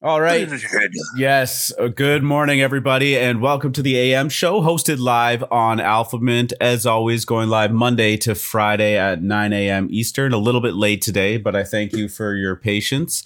[0.00, 0.48] All right.
[1.16, 1.72] Yes.
[1.76, 6.52] Uh, good morning, everybody, and welcome to the AM show hosted live on Alpha Mint.
[6.60, 9.88] As always, going live Monday to Friday at 9 a.m.
[9.90, 10.32] Eastern.
[10.32, 13.24] A little bit late today, but I thank you for your patience.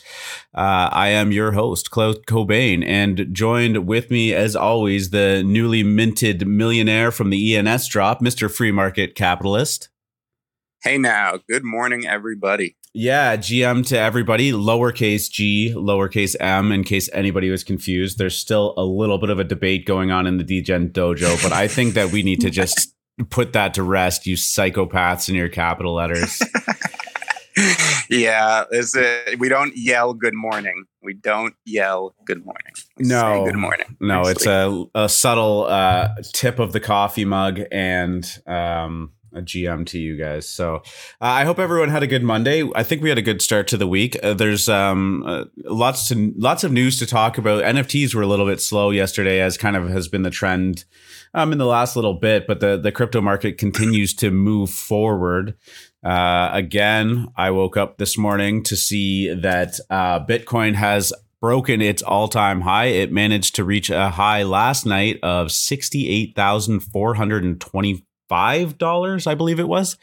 [0.55, 5.83] Uh, I am your host, Clout Cobain, and joined with me, as always, the newly
[5.83, 8.51] minted millionaire from the ENS drop, Mr.
[8.51, 9.91] Free Market Capitalist.
[10.83, 12.77] Hey now, good morning, everybody.
[12.95, 18.19] Yeah, GM to everybody, lowercase g, lowercase m, in case anybody was confused.
[18.19, 21.53] There's still a little bit of a debate going on in the DGen dojo, but
[21.53, 22.95] I think that we need to just
[23.31, 26.43] put that to rest, you psychopaths in your capital letters.
[28.11, 30.85] yeah, is it, we don't yell good morning.
[31.03, 32.73] We don't yell good morning.
[32.99, 33.97] We no, good morning.
[34.01, 39.87] No, it's a, a subtle uh, tip of the coffee mug and um, a GM
[39.87, 40.49] to you guys.
[40.49, 40.81] So uh,
[41.21, 42.69] I hope everyone had a good Monday.
[42.75, 44.17] I think we had a good start to the week.
[44.23, 47.63] Uh, there's um, uh, lots to lots of news to talk about.
[47.65, 50.85] NFTs were a little bit slow yesterday, as kind of has been the trend
[51.35, 52.47] um, in the last little bit.
[52.47, 55.55] But the the crypto market continues to move forward.
[56.05, 62.03] Uh, again, I woke up this morning to see that uh, Bitcoin has broken its
[62.03, 62.87] all-time high.
[62.87, 69.69] It managed to reach a high last night of 68,420 five dollars, I believe it
[69.69, 69.99] was.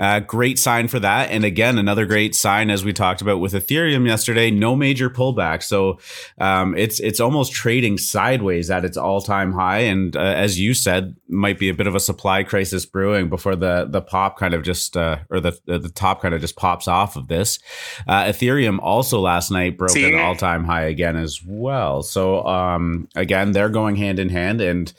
[0.00, 3.52] Uh, great sign for that, and again, another great sign as we talked about with
[3.52, 4.50] Ethereum yesterday.
[4.50, 5.98] No major pullback, so
[6.38, 9.80] um, it's it's almost trading sideways at its all time high.
[9.80, 13.56] And uh, as you said, might be a bit of a supply crisis brewing before
[13.56, 16.88] the the pop kind of just uh, or the the top kind of just pops
[16.88, 17.58] off of this.
[18.06, 20.10] Uh, Ethereum also last night broke See?
[20.10, 22.02] an all time high again as well.
[22.02, 24.92] So um, again, they're going hand in hand and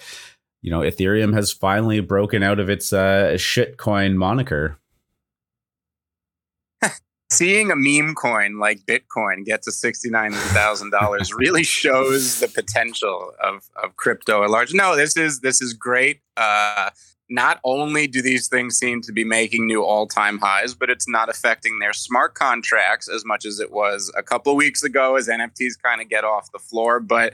[0.61, 4.77] you know, Ethereum has finally broken out of its uh, shitcoin moniker.
[7.31, 13.33] Seeing a meme coin like Bitcoin get to sixty-nine thousand dollars really shows the potential
[13.44, 14.73] of, of crypto at large.
[14.73, 16.22] No, this is this is great.
[16.35, 16.89] Uh,
[17.30, 21.29] not only do these things seem to be making new all-time highs, but it's not
[21.29, 25.74] affecting their smart contracts as much as it was a couple weeks ago as NFTs
[25.84, 27.00] kind of get off the floor.
[27.00, 27.34] But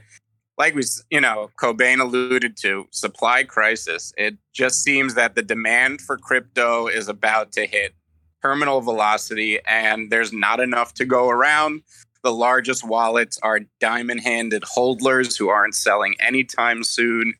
[0.57, 4.13] like we, you know, Cobain alluded to, supply crisis.
[4.17, 7.93] It just seems that the demand for crypto is about to hit
[8.41, 11.81] terminal velocity, and there's not enough to go around.
[12.23, 17.33] The largest wallets are diamond handed holders who aren't selling anytime soon.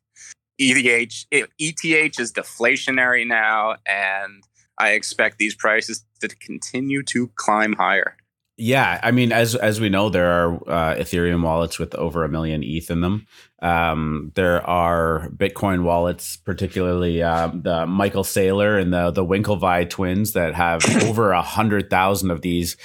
[0.58, 4.44] ETH, ETH is deflationary now, and
[4.78, 8.18] I expect these prices to continue to climb higher.
[8.56, 12.30] Yeah, I mean, as as we know, there are uh, Ethereum wallets with over a
[12.30, 13.26] million ETH in them.
[13.64, 20.34] Um, there are Bitcoin wallets, particularly uh, the Michael Saylor and the the Winklevi twins,
[20.34, 22.78] that have over a hundred thousand of these.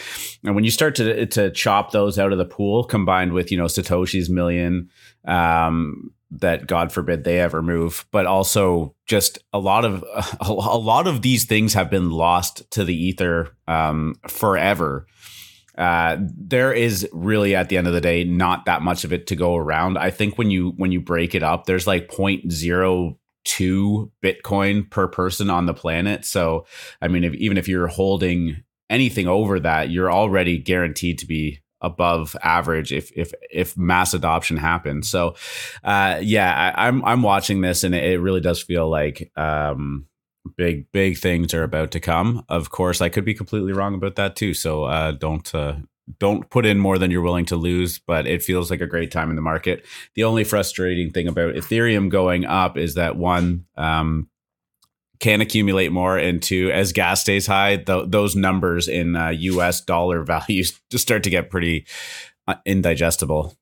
[0.43, 3.59] And when you start to to chop those out of the pool, combined with you
[3.59, 4.89] know Satoshi's million,
[5.27, 10.03] um, that God forbid they ever move, but also just a lot of
[10.41, 15.07] a, lot of these things have been lost to the ether um, forever
[15.79, 19.29] uh, there is really at the end of the day not that much of it
[19.29, 19.97] to go around.
[19.97, 25.51] I think when you when you break it up, there's like 0.02 Bitcoin per person
[25.51, 26.25] on the planet.
[26.25, 26.67] So
[27.01, 28.57] I mean, if, even if you're holding
[28.91, 34.57] anything over that, you're already guaranteed to be above average if if if mass adoption
[34.57, 35.09] happens.
[35.09, 35.37] So
[35.85, 40.08] uh, yeah, I, am I'm, I'm watching this and it really does feel like um,
[40.57, 42.45] big big things are about to come.
[42.49, 44.55] Of course, I could be completely wrong about that too.
[44.55, 45.77] So uh, don't uh,
[46.19, 47.99] don't put in more than you're willing to lose.
[47.99, 49.85] But it feels like a great time in the market.
[50.15, 53.67] The only frustrating thing about Ethereum going up is that one.
[53.77, 54.29] Um,
[55.21, 59.81] can accumulate more and two as gas stays high th- those numbers in uh, us
[59.81, 61.87] dollar values just start to get pretty
[62.47, 63.57] uh, indigestible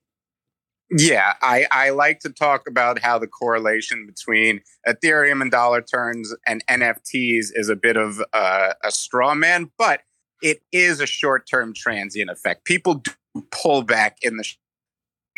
[0.91, 6.35] yeah, I, I like to talk about how the correlation between Ethereum and dollar turns
[6.47, 10.03] and NFTs is a bit of a, a straw man, but
[10.43, 12.65] it is a short term transient effect.
[12.65, 13.11] People do
[13.51, 14.59] pull back in the sh-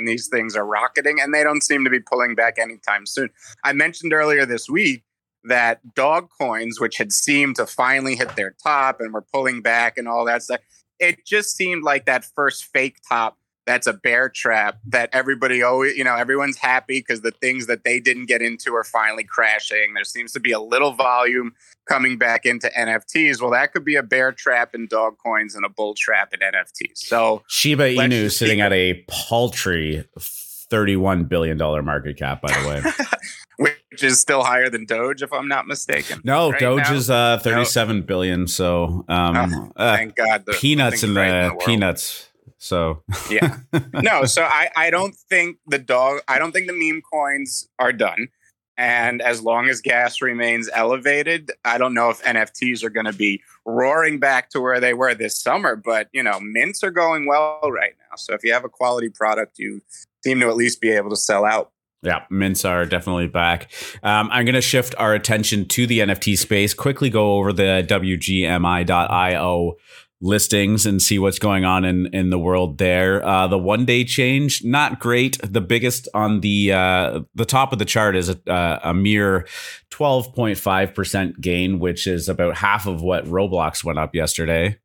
[0.05, 3.31] these things are rocketing and they don't seem to be pulling back anytime soon.
[3.65, 5.03] I mentioned earlier this week
[5.45, 9.97] that dog coins, which had seemed to finally hit their top and were pulling back
[9.97, 10.61] and all that stuff,
[11.01, 15.95] it just seemed like that first fake top that's a bear trap that everybody always
[15.95, 19.93] you know everyone's happy because the things that they didn't get into are finally crashing
[19.93, 21.53] there seems to be a little volume
[21.87, 25.67] coming back into nfts well that could be a bear trap in dog coins and
[25.67, 31.83] a bull trap in nfts so shiba inu sitting at a paltry 31 billion dollar
[31.83, 32.83] market cap by the way
[33.91, 36.95] which is still higher than doge if i'm not mistaken no right doge now?
[36.95, 38.03] is uh 37 no.
[38.03, 38.49] billion.
[38.49, 42.28] so um oh, thank uh, god peanuts in the, the peanuts
[42.59, 43.59] So yeah,
[43.95, 44.25] no.
[44.25, 46.21] So I I don't think the dog.
[46.29, 48.29] I don't think the meme coins are done.
[48.77, 53.13] And as long as gas remains elevated, I don't know if NFTs are going to
[53.13, 55.75] be roaring back to where they were this summer.
[55.75, 58.17] But you know, mints are going well right now.
[58.17, 59.81] So if you have a quality product, you
[60.25, 61.73] seem to at least be able to sell out.
[62.03, 63.73] Yeah, mints are definitely back.
[64.05, 66.73] Um, I'm going to shift our attention to the NFT space.
[66.73, 69.77] Quickly go over the WGMI.io
[70.21, 73.25] listings and see what's going on in in the world there.
[73.25, 75.39] Uh, the one day change not great.
[75.43, 79.47] The biggest on the uh, the top of the chart is a, uh, a mere
[79.91, 84.79] twelve point five percent gain, which is about half of what Roblox went up yesterday.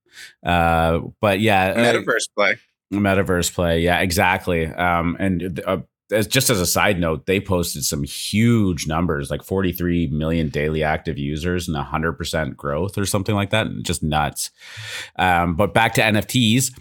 [0.46, 2.58] Uh, but yeah, uh, metaverse play.
[2.94, 4.68] Metaverse play, yeah, exactly.
[4.68, 5.78] Um, and uh,
[6.14, 10.84] as just as a side note, they posted some huge numbers, like 43 million daily
[10.84, 13.68] active users and 100% growth or something like that.
[13.82, 14.52] Just nuts.
[15.18, 16.72] Um, but back to NFTs.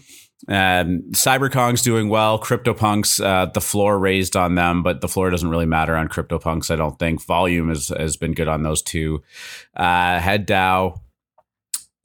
[0.47, 2.37] Um, CyberKongz doing well.
[2.39, 6.69] CryptoPunks, uh, the floor raised on them, but the floor doesn't really matter on CryptoPunks.
[6.69, 9.23] I don't think volume has has been good on those two.
[9.75, 10.99] Uh, Head DAO,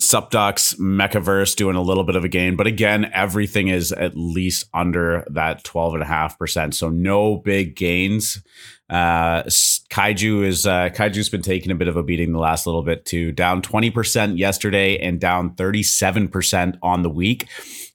[0.08, 4.64] SupDucks, MekaVerse doing a little bit of a gain, but again, everything is at least
[4.72, 6.72] under that 12.5%.
[6.72, 8.42] So no big gains.
[8.88, 12.82] Uh, Kaiju is, uh, Kaiju's been taking a bit of a beating the last little
[12.82, 17.46] bit too, down 20% yesterday and down 37% on the week.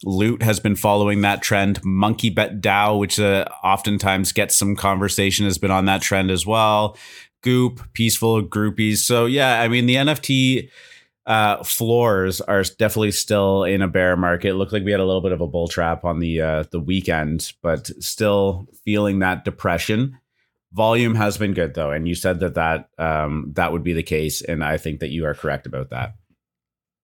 [0.04, 1.84] Loot has been following that trend.
[1.84, 6.46] Monkey Bet DAO, which uh, oftentimes gets some conversation, has been on that trend as
[6.46, 6.96] well.
[7.42, 8.98] Goop, Peaceful Groupies.
[8.98, 10.70] So yeah, I mean, the NFT,
[11.26, 14.50] uh, floors are definitely still in a bear market.
[14.50, 16.64] It looked like we had a little bit of a bull trap on the uh,
[16.72, 20.20] the weekend, but still feeling that depression.
[20.74, 24.04] Volume has been good though, and you said that that um, that would be the
[24.04, 26.16] case, and I think that you are correct about that.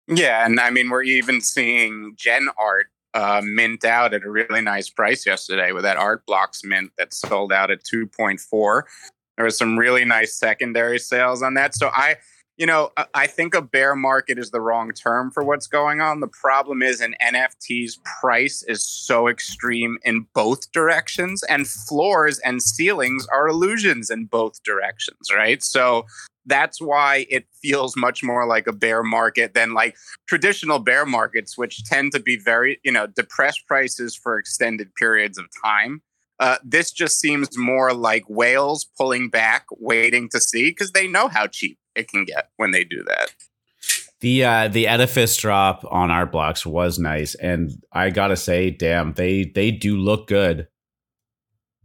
[0.08, 4.62] Yeah, and I mean we're even seeing Gen Art uh, mint out at a really
[4.62, 8.88] nice price yesterday with that Art Blocks mint that sold out at two point four.
[9.38, 12.18] There was some really nice secondary sales on that, so I
[12.60, 16.20] you know, I think a bear market is the wrong term for what's going on.
[16.20, 22.62] The problem is an NFT's price is so extreme in both directions, and floors and
[22.62, 25.64] ceilings are illusions in both directions, right?
[25.64, 26.06] So
[26.46, 29.96] that's why it feels much more like a bear market than like
[30.28, 35.38] traditional bear markets, which tend to be very, you know, depressed prices for extended periods
[35.38, 36.02] of time.
[36.42, 41.30] Uh, this just seems more like whales pulling back, waiting to see because they know
[41.30, 43.34] how cheap it can get when they do that.
[44.22, 49.14] The uh, the edifice drop on art blocks was nice, and I gotta say, damn,
[49.14, 50.68] they they do look good.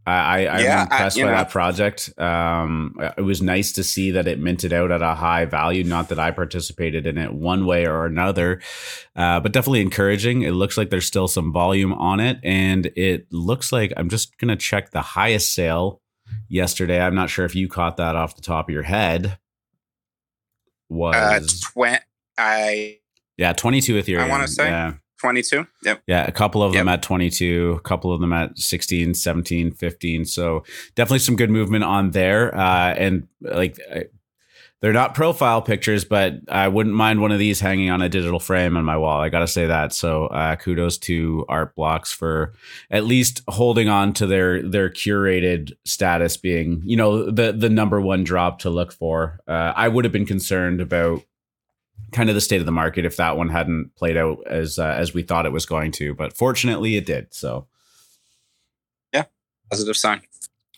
[0.07, 1.35] I, I am impressed I, by know.
[1.35, 2.19] that project.
[2.19, 5.83] Um, it was nice to see that it minted out at a high value.
[5.83, 8.61] Not that I participated in it one way or another,
[9.15, 10.43] uh, but definitely encouraging.
[10.43, 14.37] It looks like there's still some volume on it, and it looks like I'm just
[14.37, 16.01] gonna check the highest sale
[16.49, 17.01] yesterday.
[17.01, 19.39] I'm not sure if you caught that off the top of your head,
[20.89, 22.03] was uh, tw-
[22.37, 22.99] I
[23.37, 24.19] yeah 22 Ethereum.
[24.19, 24.93] I want to say yeah.
[25.21, 25.65] 22.
[25.83, 26.03] Yep.
[26.07, 26.81] Yeah, a couple of yep.
[26.81, 30.25] them at 22, a couple of them at 16, 17, 15.
[30.25, 32.55] So definitely some good movement on there.
[32.55, 33.79] Uh, and like
[34.81, 38.39] they're not profile pictures, but I wouldn't mind one of these hanging on a digital
[38.39, 39.21] frame on my wall.
[39.21, 39.93] I got to say that.
[39.93, 42.53] So uh, kudos to Art Blocks for
[42.91, 48.01] at least holding on to their their curated status being, you know, the the number
[48.01, 49.39] one drop to look for.
[49.47, 51.21] Uh, I would have been concerned about
[52.11, 54.95] kind of the state of the market if that one hadn't played out as uh,
[54.97, 57.33] as we thought it was going to, but fortunately it did.
[57.33, 57.67] So
[59.13, 59.23] yeah,
[59.71, 60.21] positive sign.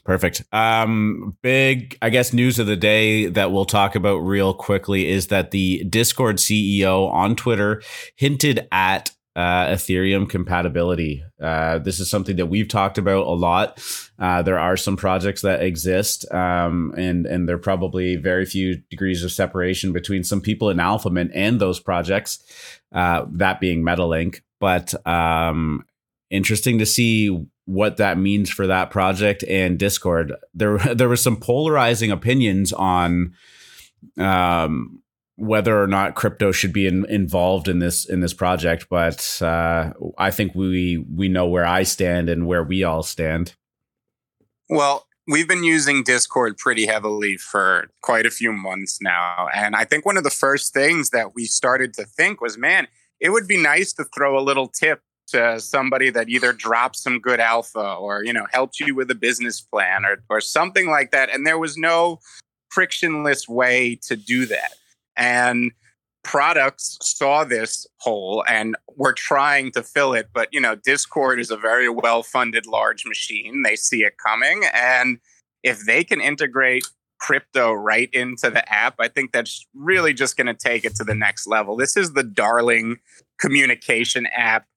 [0.08, 0.42] Perfect.
[0.54, 5.28] Um, big, I guess, news of the day that we'll talk about real quickly is
[5.28, 7.82] that the Discord CEO on Twitter
[8.16, 11.26] hinted at uh, Ethereum compatibility.
[11.42, 13.84] Uh, this is something that we've talked about a lot.
[14.18, 18.78] Uh, there are some projects that exist, um, and and there are probably very few
[18.90, 22.42] degrees of separation between some people in AlphaMint and those projects.
[22.94, 25.84] Uh, that being MetaLink, but um,
[26.30, 30.34] interesting to see what that means for that project and Discord.
[30.54, 33.34] There there was some polarizing opinions on
[34.18, 35.02] um,
[35.36, 39.92] whether or not crypto should be in, involved in this in this project, but uh,
[40.18, 43.56] I think we we know where I stand and where we all stand.
[44.70, 49.86] Well, we've been using Discord pretty heavily for quite a few months now, and I
[49.86, 52.88] think one of the first things that we started to think was, man,
[53.20, 57.20] it would be nice to throw a little tip to somebody that either drops some
[57.20, 61.12] good alpha or you know helped you with a business plan or or something like
[61.12, 61.30] that.
[61.30, 62.20] And there was no
[62.70, 64.74] frictionless way to do that.
[65.16, 65.72] And
[66.24, 71.50] products saw this hole and were trying to fill it but you know discord is
[71.50, 73.64] a very well funded large machine.
[73.64, 74.64] They see it coming.
[74.74, 75.20] And
[75.64, 76.86] if they can integrate
[77.20, 81.04] crypto right into the app i think that's really just going to take it to
[81.04, 81.76] the next level.
[81.76, 82.98] This is the darling
[83.40, 84.68] communication app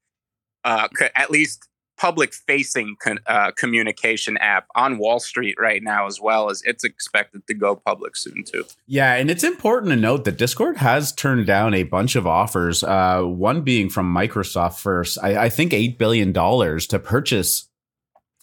[0.64, 1.66] uh, at least
[2.00, 7.46] public facing uh, communication app on Wall Street right now, as well as it's expected
[7.46, 8.64] to go public soon too.
[8.86, 12.82] Yeah, and it's important to note that Discord has turned down a bunch of offers.
[12.82, 17.68] Uh, one being from Microsoft first, I, I think eight billion dollars to purchase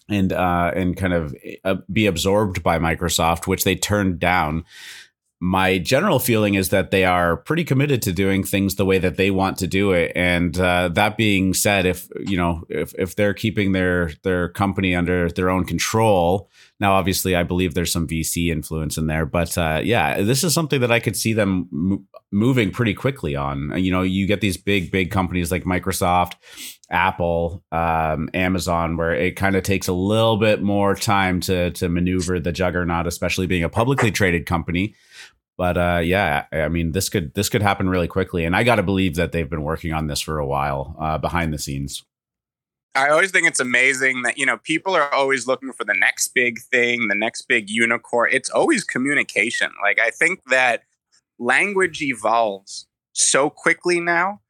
[0.08, 1.34] and uh, and kind of
[1.64, 4.64] uh, be absorbed by Microsoft, which they turned down
[5.40, 9.16] my general feeling is that they are pretty committed to doing things the way that
[9.16, 10.10] they want to do it.
[10.16, 14.96] And uh, that being said, if you know if if they're keeping their their company
[14.96, 19.56] under their own control, now obviously I believe there's some VC influence in there, but
[19.56, 23.78] uh, yeah, this is something that I could see them moving pretty quickly on.
[23.78, 26.34] You know, you get these big big companies like Microsoft.
[26.90, 31.88] Apple, um, Amazon, where it kind of takes a little bit more time to to
[31.88, 34.94] maneuver the juggernaut, especially being a publicly traded company.
[35.58, 38.76] But uh, yeah, I mean, this could this could happen really quickly, and I got
[38.76, 42.04] to believe that they've been working on this for a while uh, behind the scenes.
[42.94, 46.28] I always think it's amazing that you know people are always looking for the next
[46.28, 48.30] big thing, the next big unicorn.
[48.32, 49.72] It's always communication.
[49.82, 50.84] Like I think that
[51.40, 54.40] language evolves so quickly now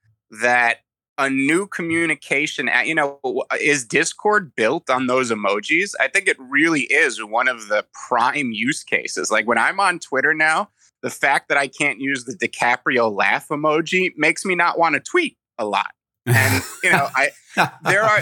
[0.42, 0.80] that
[1.16, 3.18] a new communication you know
[3.60, 8.52] is discord built on those emojis i think it really is one of the prime
[8.52, 10.68] use cases like when i'm on twitter now
[11.02, 15.00] the fact that i can't use the dicaprio laugh emoji makes me not want to
[15.00, 15.92] tweet a lot
[16.26, 17.30] and you know i
[17.84, 18.20] there are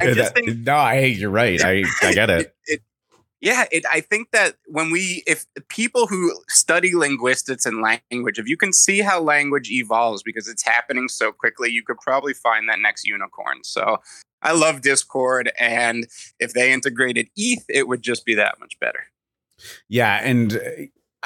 [0.00, 2.80] I that, think, no i you're right i i get it, it, it
[3.42, 8.46] yeah, it, I think that when we, if people who study linguistics and language, if
[8.46, 12.68] you can see how language evolves because it's happening so quickly, you could probably find
[12.68, 13.64] that next unicorn.
[13.64, 13.96] So
[14.42, 16.06] I love Discord, and
[16.38, 19.06] if they integrated ETH, it would just be that much better.
[19.88, 20.58] Yeah, and uh,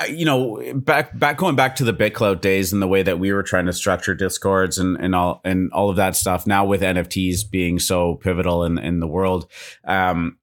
[0.05, 3.33] you know, back back going back to the BitClout days and the way that we
[3.33, 6.47] were trying to structure discords and, and all and all of that stuff.
[6.47, 9.51] Now with NFTs being so pivotal in in the world,
[9.85, 10.39] um,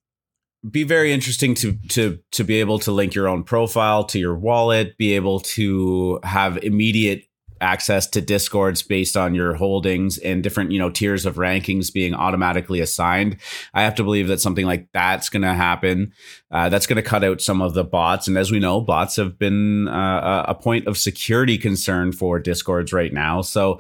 [0.70, 4.36] be very interesting to to to be able to link your own profile to your
[4.36, 7.26] wallet, be able to have immediate
[7.64, 12.14] access to discords based on your holdings and different you know tiers of rankings being
[12.14, 13.38] automatically assigned.
[13.74, 16.14] I have to believe that something like that's going to happen.
[16.52, 18.28] Uh, that's going to cut out some of the bots.
[18.28, 22.94] And as we know bots have been uh, a point of security concern for discords
[22.94, 23.42] right now.
[23.42, 23.80] So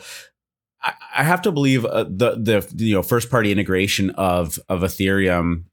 [0.84, 5.64] I have to believe uh, the the you know first party integration of of Ethereum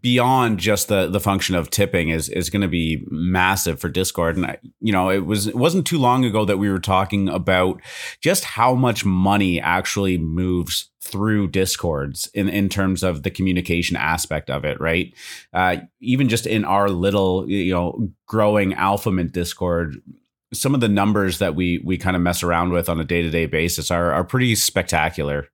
[0.00, 4.36] beyond just the the function of tipping is is going to be massive for Discord.
[4.36, 7.28] And I, you know, it was it wasn't too long ago that we were talking
[7.28, 7.80] about
[8.20, 14.50] just how much money actually moves through discords in in terms of the communication aspect
[14.50, 15.14] of it right
[15.54, 20.02] uh, even just in our little you know growing alpha mint discord
[20.52, 23.22] some of the numbers that we we kind of mess around with on a day
[23.22, 25.48] to day basis are are pretty spectacular.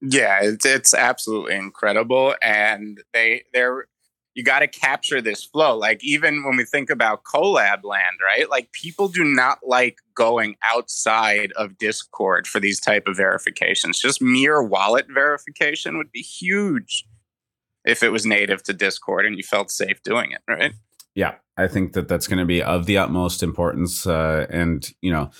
[0.00, 3.86] Yeah, it's it's absolutely incredible, and they they're
[4.34, 5.76] you got to capture this flow.
[5.76, 8.50] Like even when we think about collab land, right?
[8.50, 14.00] Like people do not like going outside of Discord for these type of verifications.
[14.00, 17.06] Just mere wallet verification would be huge
[17.84, 20.72] if it was native to Discord and you felt safe doing it, right?
[21.14, 24.06] Yeah, I think that that's going to be of the utmost importance.
[24.06, 25.30] Uh, and, you know,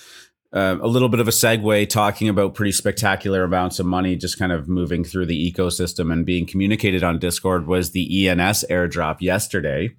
[0.53, 4.39] uh, a little bit of a segue talking about pretty spectacular amounts of money just
[4.39, 9.21] kind of moving through the ecosystem and being communicated on Discord was the ENS airdrop
[9.21, 9.91] yesterday.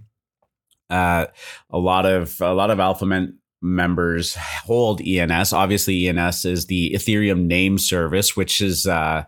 [0.90, 1.26] Uh,
[1.70, 5.52] a lot of a lot of AlphaMint members hold ENS.
[5.52, 9.24] Obviously, ENS is the Ethereum name service, which is uh,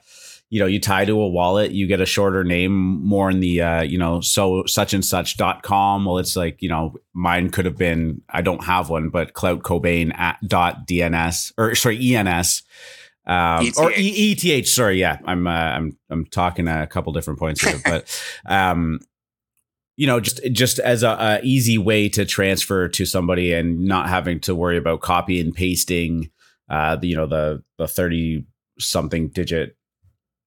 [0.50, 2.72] you know you tie to a wallet you get a shorter name
[3.04, 6.62] more in the uh, you know so such and such dot com well it's like
[6.62, 10.88] you know mine could have been i don't have one but clout cobain at dot
[10.88, 12.63] dns or sorry ens
[13.27, 13.77] um, ETH.
[13.77, 14.68] or e- ETH.
[14.70, 19.01] Sorry, yeah, I'm uh, I'm I'm talking a couple different points here, but um,
[19.98, 24.08] you know, just just as a, a, easy way to transfer to somebody and not
[24.08, 26.30] having to worry about copy and pasting,
[26.70, 28.46] uh, the, you know, the the thirty
[28.80, 29.75] something digit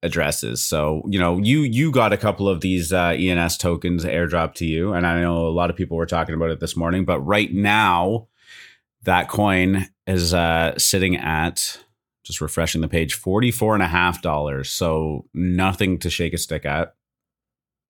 [0.02, 0.62] addresses.
[0.62, 4.66] So you know, you you got a couple of these uh, ENS tokens airdrop to
[4.66, 7.04] you, and I know a lot of people were talking about it this morning.
[7.04, 8.28] But right now,
[9.02, 11.78] that coin is uh, sitting at
[12.24, 14.70] just refreshing the page forty four and a half dollars.
[14.70, 16.94] So nothing to shake a stick at.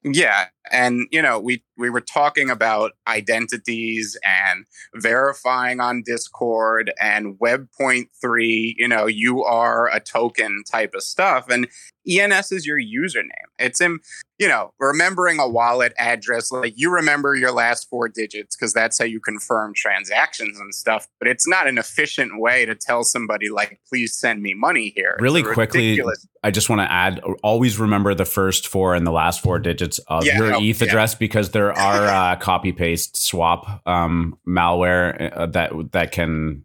[0.03, 4.65] Yeah, and you know, we we were talking about identities and
[4.95, 8.75] verifying on Discord and Web point three.
[8.79, 11.69] you know, you are a token type of stuff and
[12.11, 13.29] ENS is your username.
[13.59, 14.01] It's in,
[14.39, 18.99] you know, remembering a wallet address like you remember your last four digits because that's
[18.99, 23.51] how you confirm transactions and stuff, but it's not an efficient way to tell somebody
[23.51, 25.17] like please send me money here.
[25.21, 29.11] Really quickly, ridiculous- I just want to add always remember the first four and the
[29.11, 33.17] last four digits of yeah, your oh, ETH address because there are uh, copy paste
[33.17, 36.65] swap um, malware uh, that that can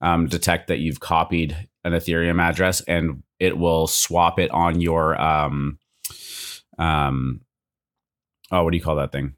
[0.00, 5.20] um, detect that you've copied an Ethereum address and it will swap it on your
[5.20, 5.78] um
[6.78, 7.40] um
[8.50, 9.34] oh what do you call that thing?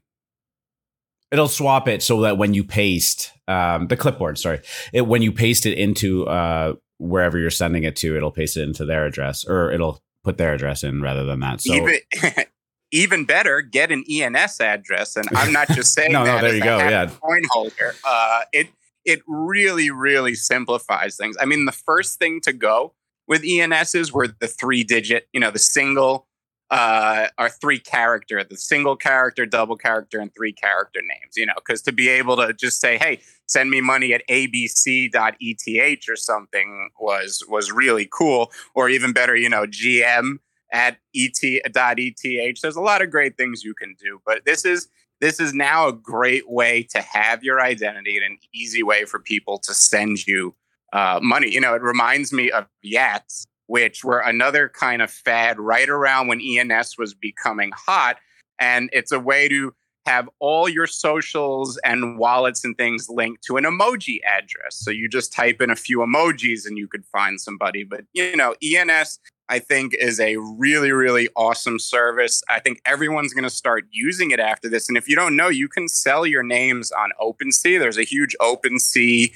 [1.31, 4.61] It'll swap it so that when you paste um, the clipboard, sorry,
[4.93, 8.63] it, when you paste it into uh, wherever you're sending it to, it'll paste it
[8.63, 11.61] into their address, or it'll put their address in rather than that.
[11.61, 11.97] So even,
[12.91, 15.15] even better, get an ENS address.
[15.15, 16.77] And I'm not just saying no, no, there you go.
[16.77, 17.09] Yeah.
[17.21, 17.95] Coin holder.
[18.03, 18.69] Uh, it,
[19.05, 21.35] it really, really simplifies things.
[21.39, 22.93] I mean, the first thing to go
[23.29, 26.27] with ENSs were the three digit, you know, the single
[26.71, 31.53] uh, are three character, the single character, double character, and three character names, you know,
[31.55, 36.89] because to be able to just say, hey, send me money at abc.eth or something
[36.99, 38.51] was was really cool.
[38.75, 40.39] Or even better, you know, GM
[40.71, 42.61] at et.eth.
[42.61, 44.89] There's a lot of great things you can do, but this is
[45.21, 49.19] this is now a great way to have your identity and an easy way for
[49.19, 50.55] people to send you
[50.93, 51.51] uh, money.
[51.51, 56.27] You know, it reminds me of Yats, which were another kind of fad right around
[56.27, 58.17] when ENS was becoming hot,
[58.59, 59.73] and it's a way to
[60.05, 64.75] have all your socials and wallets and things linked to an emoji address.
[64.75, 67.83] So you just type in a few emojis and you could find somebody.
[67.83, 69.19] But you know, ENS
[69.49, 72.43] I think is a really, really awesome service.
[72.49, 74.87] I think everyone's going to start using it after this.
[74.87, 77.79] And if you don't know, you can sell your names on OpenSea.
[77.79, 79.31] There's a huge OpenSea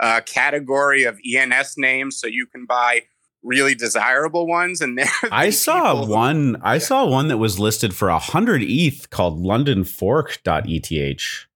[0.00, 3.02] uh, category of ENS names, so you can buy
[3.42, 4.80] really desirable ones.
[4.80, 6.54] And there, I saw one.
[6.54, 11.46] Who, I saw one that was listed for a hundred ETH called LondonFork.eth.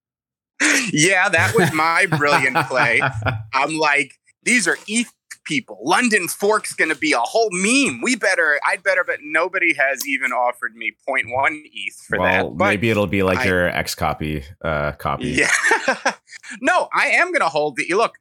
[0.93, 3.01] Yeah, that was my brilliant play.
[3.53, 5.11] I'm like, these are ETH
[5.43, 5.79] people.
[5.83, 8.01] London Fork's going to be a whole meme.
[8.01, 12.57] We better, I'd better, but nobody has even offered me 0.1 ETH for well, that.
[12.57, 15.29] But maybe it'll be like I, your XCOPY uh, copy.
[15.29, 15.51] Yeah.
[16.61, 18.13] no, I am going to hold the look.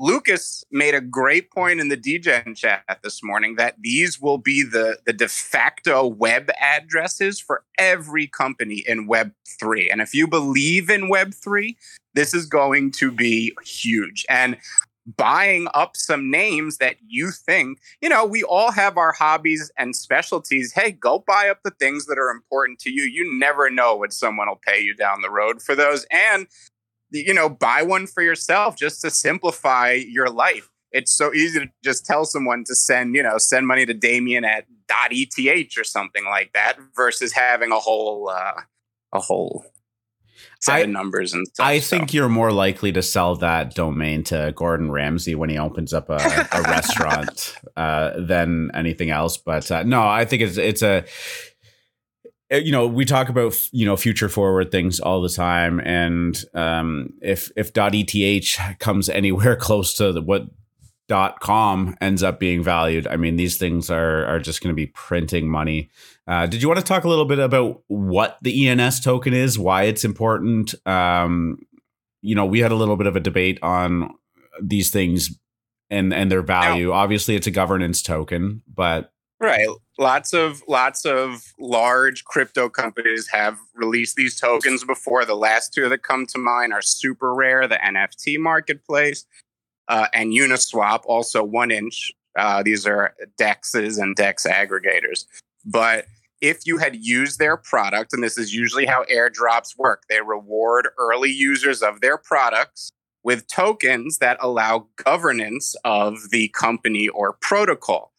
[0.00, 4.62] Lucas made a great point in the DGen chat this morning that these will be
[4.62, 9.90] the, the de facto web addresses for every company in Web 3.
[9.90, 11.76] And if you believe in Web 3,
[12.14, 14.24] this is going to be huge.
[14.28, 14.56] And
[15.16, 19.96] buying up some names that you think, you know, we all have our hobbies and
[19.96, 20.72] specialties.
[20.72, 23.04] Hey, go buy up the things that are important to you.
[23.04, 26.06] You never know what someone will pay you down the road for those.
[26.10, 26.46] And,
[27.10, 30.68] you know, buy one for yourself just to simplify your life.
[30.92, 34.44] It's so easy to just tell someone to send, you know, send money to Damien
[34.44, 34.66] at
[35.10, 38.60] .eth or something like that versus having a whole, uh,
[39.12, 39.64] a whole
[40.66, 41.66] I, numbers and stuff.
[41.66, 45.92] I think you're more likely to sell that domain to Gordon Ramsay when he opens
[45.92, 46.16] up a,
[46.52, 49.36] a restaurant uh, than anything else.
[49.36, 51.04] But uh, no, I think it's it's a
[52.52, 56.44] uh, you know we talk about you know future forward things all the time and
[56.54, 60.46] um, if if eth comes anywhere close to the, what
[61.08, 63.06] dot com ends up being valued.
[63.06, 65.88] I mean these things are are just going to be printing money.
[66.26, 69.58] Uh, did you want to talk a little bit about what the ens token is
[69.58, 70.74] why it's important?
[70.86, 71.58] Um,
[72.20, 74.14] you know we had a little bit of a debate on
[74.62, 75.30] these things
[75.88, 76.88] and and their value.
[76.88, 79.66] Now, obviously it's a governance token but right.
[80.00, 85.24] Lots of lots of large crypto companies have released these tokens before.
[85.24, 89.24] The last two that come to mind are Super Rare, the nft marketplace
[89.88, 92.12] uh, and Uniswap, also one inch.
[92.38, 95.24] Uh, these are DEXs and DEX aggregators.
[95.64, 96.06] But
[96.40, 100.88] if you had used their product, and this is usually how airdrops work, they reward
[100.98, 102.90] early users of their products
[103.24, 108.12] with tokens that allow governance of the company or protocol.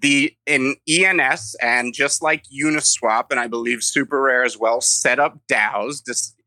[0.00, 5.38] The in ENS and just like Uniswap and I believe SuperRare as well set up
[5.50, 6.02] DAOs,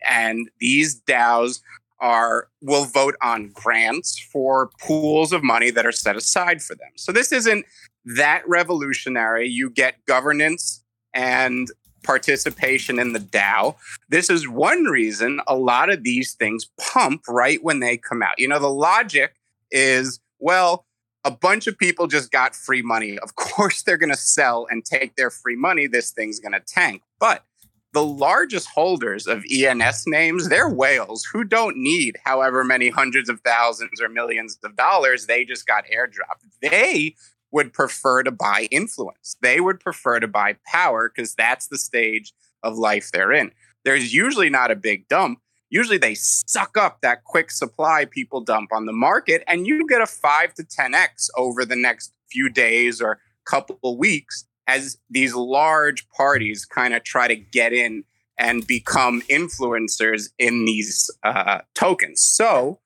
[0.10, 1.60] and these DAOs
[2.01, 6.89] are will vote on grants for pools of money that are set aside for them.
[6.95, 7.65] So this isn't
[8.03, 9.47] that revolutionary.
[9.47, 10.83] You get governance
[11.13, 11.67] and
[12.03, 13.75] participation in the DAO.
[14.09, 18.39] This is one reason a lot of these things pump right when they come out.
[18.39, 19.35] You know, the logic
[19.69, 20.85] is well,
[21.23, 23.19] a bunch of people just got free money.
[23.19, 25.87] Of course, they're going to sell and take their free money.
[25.87, 27.03] This thing's going to tank.
[27.19, 27.45] But
[27.93, 33.41] the largest holders of ENS names, they're whales who don't need however many hundreds of
[33.41, 35.25] thousands or millions of dollars.
[35.25, 36.47] They just got airdropped.
[36.62, 37.15] They
[37.51, 39.36] would prefer to buy influence.
[39.41, 43.51] They would prefer to buy power because that's the stage of life they're in.
[43.84, 45.39] There's usually not a big dump.
[45.69, 50.01] Usually they suck up that quick supply people dump on the market, and you get
[50.01, 56.07] a five to 10x over the next few days or couple weeks as these large
[56.10, 58.03] parties kind of try to get in
[58.38, 62.21] and become influencers in these uh, tokens.
[62.21, 62.79] So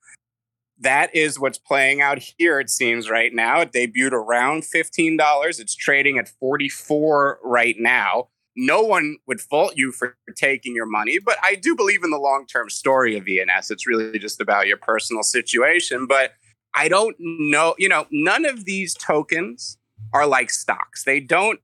[0.78, 3.60] that is what's playing out here, it seems, right now.
[3.60, 5.18] It debuted around $15.
[5.60, 8.28] It's trading at 44 right now.
[8.56, 12.18] No one would fault you for taking your money, but I do believe in the
[12.18, 13.70] long term story of ENS.
[13.70, 16.06] It's really just about your personal situation.
[16.06, 16.32] But
[16.74, 19.78] I don't know, you know, none of these tokens
[20.12, 21.04] are like stocks.
[21.04, 21.60] They don't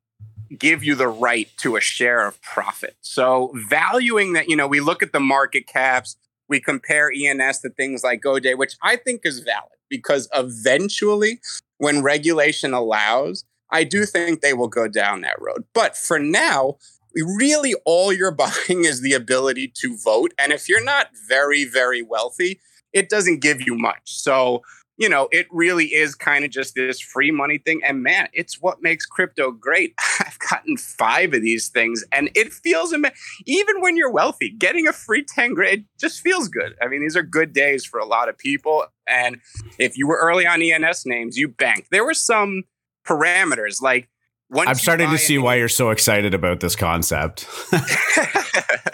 [0.58, 2.96] give you the right to a share of profit.
[3.00, 6.16] So valuing that, you know, we look at the market caps,
[6.48, 11.40] we compare ENS to things like GoDaddy, which I think is valid because eventually,
[11.78, 15.64] when regulation allows, I do think they will go down that road.
[15.74, 16.76] But for now,
[17.14, 20.32] really all you're buying is the ability to vote.
[20.38, 22.60] And if you're not very, very wealthy,
[22.92, 24.02] it doesn't give you much.
[24.04, 24.62] So
[24.98, 27.80] you know, it really is kind of just this free money thing.
[27.84, 29.94] And man, it's what makes crypto great.
[30.20, 33.04] I've gotten five of these things and it feels, am-
[33.46, 36.74] even when you're wealthy, getting a free 10 grand just feels good.
[36.82, 38.84] I mean, these are good days for a lot of people.
[39.08, 39.38] And
[39.78, 41.88] if you were early on ENS names, you banked.
[41.90, 42.64] There were some
[43.06, 44.08] parameters like,
[44.54, 47.48] I'm starting to see why you're so excited about this concept.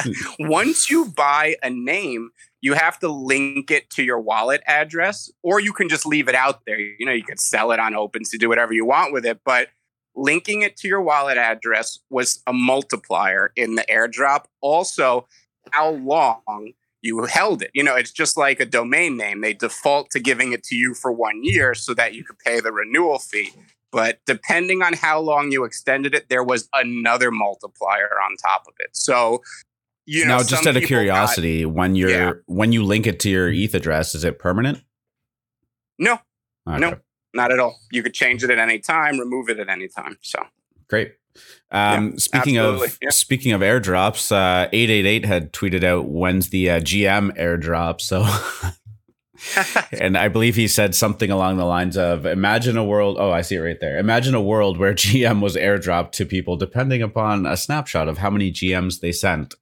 [0.39, 5.61] once you buy a name, you have to link it to your wallet address, or
[5.61, 6.79] you can just leave it out there.
[6.79, 9.69] You know, you could sell it on OpenSea do whatever you want with it, but
[10.17, 14.45] linking it to your wallet address was a multiplier in the airdrop.
[14.61, 15.27] Also,
[15.71, 17.71] how long you held it.
[17.75, 19.41] You know, it's just like a domain name.
[19.41, 22.61] They default to giving it to you for one year so that you could pay
[22.61, 23.53] the renewal fee.
[23.91, 28.75] But depending on how long you extended it, there was another multiplier on top of
[28.81, 28.91] it.
[28.93, 29.43] So
[30.11, 32.33] you know, now just out of curiosity, got, when you're yeah.
[32.47, 34.83] when you link it to your ETH address, is it permanent?
[35.99, 36.15] No,
[36.67, 36.79] okay.
[36.79, 36.97] no,
[37.35, 37.79] not at all.
[37.93, 40.17] You could change it at any time, remove it at any time.
[40.23, 40.43] So
[40.89, 41.13] great.
[41.71, 42.87] Um, yeah, speaking absolutely.
[42.87, 43.11] of yeah.
[43.11, 48.01] speaking of airdrops, uh, eight eight eight had tweeted out when's the uh, GM airdrop.
[48.01, 48.27] So,
[49.93, 53.43] and I believe he said something along the lines of, "Imagine a world." Oh, I
[53.43, 53.99] see it right there.
[53.99, 58.31] Imagine a world where GM was airdropped to people depending upon a snapshot of how
[58.31, 59.55] many GMs they sent.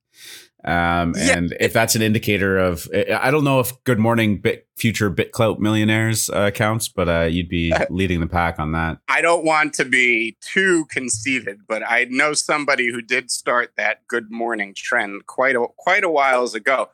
[0.67, 1.57] Um, and yeah.
[1.61, 6.29] if that's an indicator of, I don't know if Good Morning Bit future BitClout millionaires
[6.29, 8.99] uh, counts, but uh, you'd be uh, leading the pack on that.
[9.09, 14.07] I don't want to be too conceited, but I know somebody who did start that
[14.09, 16.91] Good Morning trend quite a quite a whiles ago.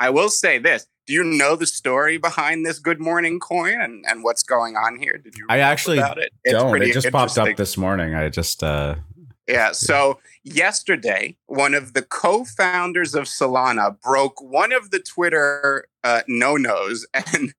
[0.00, 4.04] I will say this: Do you know the story behind this Good Morning coin and,
[4.08, 5.16] and what's going on here?
[5.16, 5.46] Did you?
[5.48, 6.32] I actually about it?
[6.44, 6.82] don't.
[6.82, 8.16] It just popped up this morning.
[8.16, 8.64] I just.
[8.64, 8.96] Uh,
[9.48, 9.72] yeah.
[9.72, 17.06] So yesterday, one of the co-founders of Solana broke one of the Twitter uh, no-nos,
[17.14, 17.54] and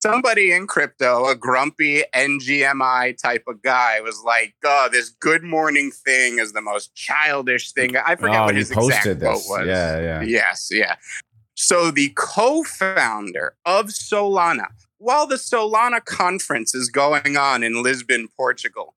[0.00, 5.90] somebody in crypto, a grumpy NGMI type of guy, was like, "Oh, this Good Morning
[5.90, 9.18] thing is the most childish thing." I forget oh, what his exact this.
[9.20, 9.66] quote was.
[9.66, 10.22] Yeah, yeah.
[10.22, 10.96] Yes, yeah.
[11.54, 18.94] So the co-founder of Solana, while the Solana conference is going on in Lisbon, Portugal,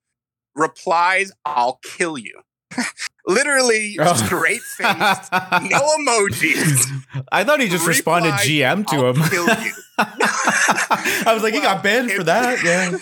[0.56, 2.42] replies, I'll kill you.
[3.28, 4.14] Literally oh.
[4.14, 6.86] straight faced, no emojis.
[7.32, 9.30] I thought he just responded GM to I'll him.
[9.30, 9.72] Kill you.
[9.98, 12.64] I was like, well, he got banned for that.
[12.64, 12.98] Yeah.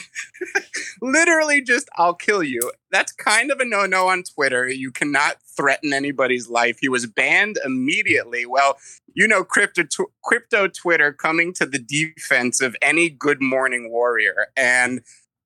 [1.01, 2.71] Literally just I'll kill you.
[2.91, 4.67] That's kind of a no-no on Twitter.
[4.67, 6.77] You cannot threaten anybody's life.
[6.79, 8.45] He was banned immediately.
[8.45, 8.77] Well,
[9.13, 14.47] you know, crypto tw- crypto Twitter coming to the defense of any good morning warrior.
[14.55, 15.01] And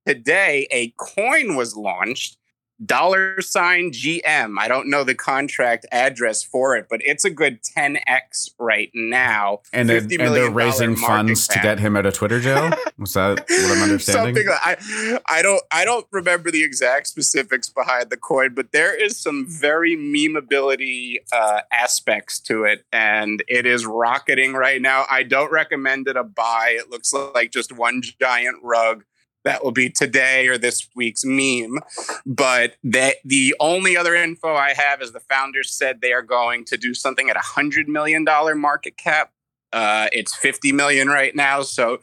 [0.08, 2.38] today a coin was launched
[2.86, 4.56] dollar sign GM.
[4.60, 9.62] I don't know the contract address for it, but it's a good 10x right now.
[9.74, 12.72] And, and they're raising funds to get him out of Twitter jail.
[12.98, 14.36] Was that what I'm understanding?
[14.36, 18.96] Something I I don't I don't remember the exact specifics behind the coin, but there
[18.96, 25.06] is some very memeability uh, aspects to it, and it is rocketing right now.
[25.10, 26.76] I don't recommend it a buy.
[26.78, 29.04] It looks like just one giant rug
[29.48, 31.80] that will be today or this week's meme.
[32.26, 36.66] But that the only other info I have is the founders said they are going
[36.66, 39.32] to do something at a hundred million dollar market cap.
[39.72, 41.62] Uh, it's 50 million right now.
[41.62, 42.00] So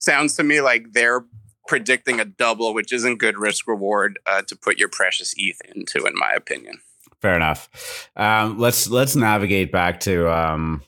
[0.00, 1.24] sounds to me like they're
[1.68, 6.04] predicting a double, which isn't good risk reward uh, to put your precious ETH into,
[6.04, 6.80] in my opinion.
[7.22, 8.10] Fair enough.
[8.16, 10.82] Um, let's let's navigate back to um,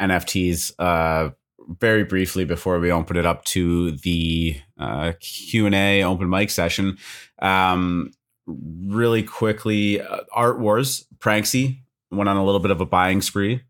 [0.00, 1.30] NFTs uh,
[1.68, 6.50] very briefly before we open it up to the uh, Q and A open mic
[6.50, 6.98] session.
[7.40, 8.12] Um,
[8.46, 13.62] really quickly, uh, Art Wars Pranksy went on a little bit of a buying spree.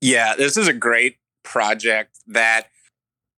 [0.00, 2.68] Yeah, this is a great project that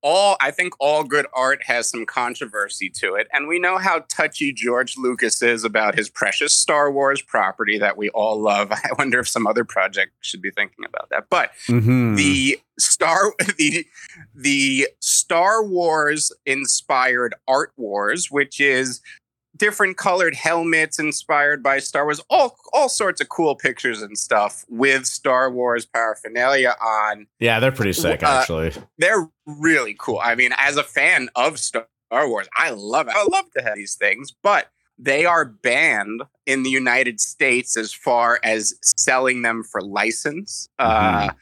[0.09, 3.29] all I think all good art has some controversy to it.
[3.31, 7.99] And we know how touchy George Lucas is about his precious Star Wars property that
[7.99, 8.73] we all love.
[8.73, 11.27] I wonder if some other project should be thinking about that.
[11.29, 12.15] But mm-hmm.
[12.15, 13.87] the Star the
[14.35, 19.03] the Star Wars inspired Art Wars, which is
[19.59, 24.65] different colored helmets inspired by Star Wars, all all sorts of cool pictures and stuff
[24.69, 27.27] with Star Wars paraphernalia on.
[27.39, 28.73] Yeah, they're pretty sick, uh, actually.
[28.99, 30.21] They're really cool.
[30.23, 33.15] I mean, as a fan of Star Wars, I love it.
[33.17, 37.93] I love to have these things, but they are banned in the United States as
[37.93, 40.69] far as selling them for license.
[40.81, 41.29] Mm-hmm.
[41.29, 41.33] Uh,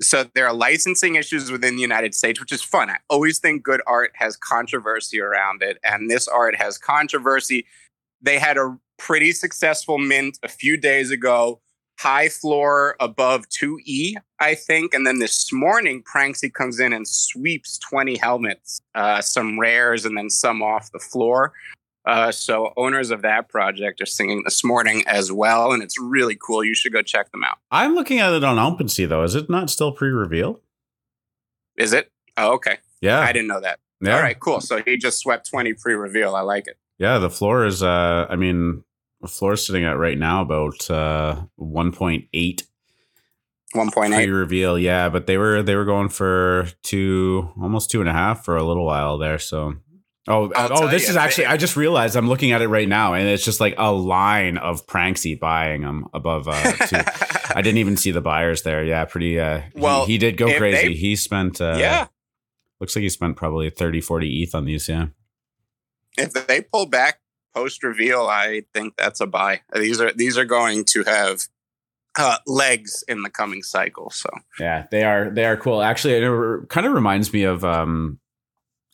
[0.00, 2.90] so there are licensing issues within the United States, which is fun.
[2.90, 7.66] I always think good art has controversy around it, and this art has controversy.
[8.20, 11.60] They had a pretty successful mint a few days ago,
[11.98, 14.94] high floor above 2E, I think.
[14.94, 20.16] And then this morning, Pranksy comes in and sweeps 20 helmets, uh, some rares, and
[20.16, 21.52] then some off the floor.
[22.06, 26.36] Uh, so owners of that project are singing this morning as well, and it's really
[26.36, 26.62] cool.
[26.62, 27.58] You should go check them out.
[27.70, 29.22] I'm looking at it on OpenSea though.
[29.22, 30.60] Is it not still pre-reveal?
[31.76, 32.12] Is it?
[32.36, 32.78] Oh, okay.
[33.00, 33.80] Yeah, I didn't know that.
[34.00, 34.16] Yeah.
[34.16, 34.60] All right, cool.
[34.60, 36.34] So he just swept 20 pre-reveal.
[36.34, 36.76] I like it.
[36.98, 37.82] Yeah, the floor is.
[37.82, 38.84] Uh, I mean,
[39.24, 42.28] the floor is sitting at right now about uh 1.8
[43.74, 48.12] 1.8 pre-reveal yeah but they were they were going for two almost two and a
[48.12, 49.76] half for a little while there so
[50.26, 51.46] Oh, oh, this you, is actually.
[51.46, 54.56] I just realized I'm looking at it right now, and it's just like a line
[54.56, 56.48] of Pranksy buying them above.
[56.48, 56.96] Uh, two.
[57.54, 58.82] I didn't even see the buyers there.
[58.82, 59.38] Yeah, pretty.
[59.38, 60.88] Uh, well, he, he did go crazy.
[60.88, 61.60] They, he spent.
[61.60, 62.06] Uh, yeah,
[62.80, 64.88] looks like he spent probably 30, 40 ETH on these.
[64.88, 65.08] Yeah.
[66.16, 67.20] If they pull back
[67.54, 69.60] post reveal, I think that's a buy.
[69.74, 71.42] These are these are going to have
[72.18, 74.10] uh, legs in the coming cycle.
[74.10, 75.82] So yeah, they are they are cool.
[75.82, 78.20] Actually, it kind of reminds me of um,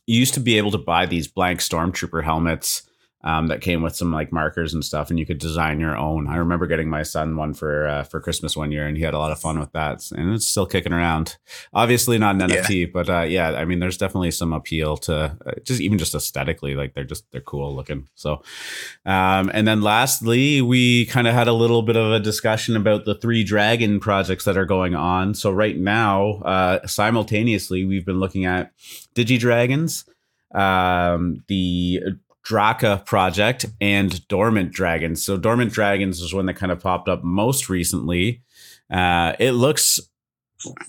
[0.06, 2.82] you used to be able to buy these blank stormtrooper helmets
[3.22, 6.26] um, that came with some like markers and stuff, and you could design your own.
[6.26, 9.14] I remember getting my son one for uh, for Christmas one year, and he had
[9.14, 11.36] a lot of fun with that, and it's still kicking around.
[11.72, 12.56] Obviously, not an yeah.
[12.56, 16.14] NFT, but uh, yeah, I mean, there's definitely some appeal to uh, just even just
[16.14, 18.08] aesthetically, like they're just they're cool looking.
[18.14, 18.42] So,
[19.04, 23.04] um, and then lastly, we kind of had a little bit of a discussion about
[23.04, 25.34] the three dragon projects that are going on.
[25.34, 28.72] So right now, uh, simultaneously, we've been looking at
[29.14, 30.04] Digi Dragons
[30.54, 32.00] um, the
[32.46, 35.22] Draka project and Dormant Dragons.
[35.22, 38.42] So Dormant Dragons is one that kind of popped up most recently.
[38.90, 40.00] Uh, it looks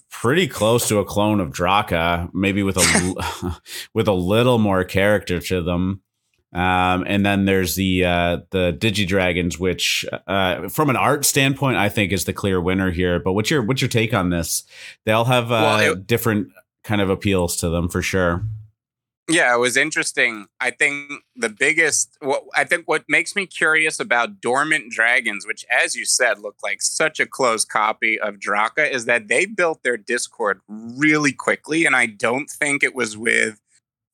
[0.10, 3.62] pretty close to a clone of Draka, maybe with a
[3.94, 6.02] with a little more character to them.
[6.54, 11.78] Um, and then there's the uh, the Digi Dragons, which uh, from an art standpoint,
[11.78, 13.20] I think is the clear winner here.
[13.20, 14.64] But what's your what's your take on this?
[15.06, 16.50] They all have uh, well, it, different
[16.84, 18.44] kind of appeals to them for sure.
[19.30, 20.48] Yeah, it was interesting.
[20.60, 25.64] I think the biggest, what I think what makes me curious about Dormant Dragons, which,
[25.72, 29.84] as you said, look like such a close copy of Draka, is that they built
[29.84, 31.86] their Discord really quickly.
[31.86, 33.62] And I don't think it was with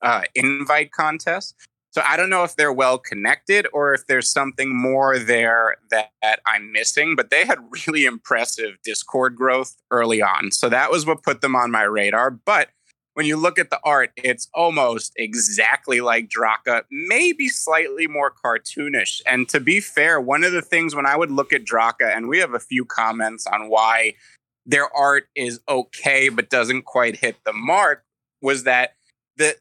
[0.02, 1.56] uh, invite contests.
[1.92, 6.12] So I don't know if they're well connected or if there's something more there that,
[6.22, 10.52] that, I'm missing, but they had really impressive Discord growth early on.
[10.52, 12.30] So that was what put them on my radar.
[12.30, 12.70] But
[13.18, 19.24] when you look at the art, it's almost exactly like Draka, maybe slightly more cartoonish.
[19.26, 22.30] And to be fair, one of the things when I would look at Draka, and
[22.30, 24.14] we have a few comments on why
[24.68, 28.04] their art is okay but doesn't quite hit the mark,
[28.44, 28.92] was that
[29.36, 29.56] the,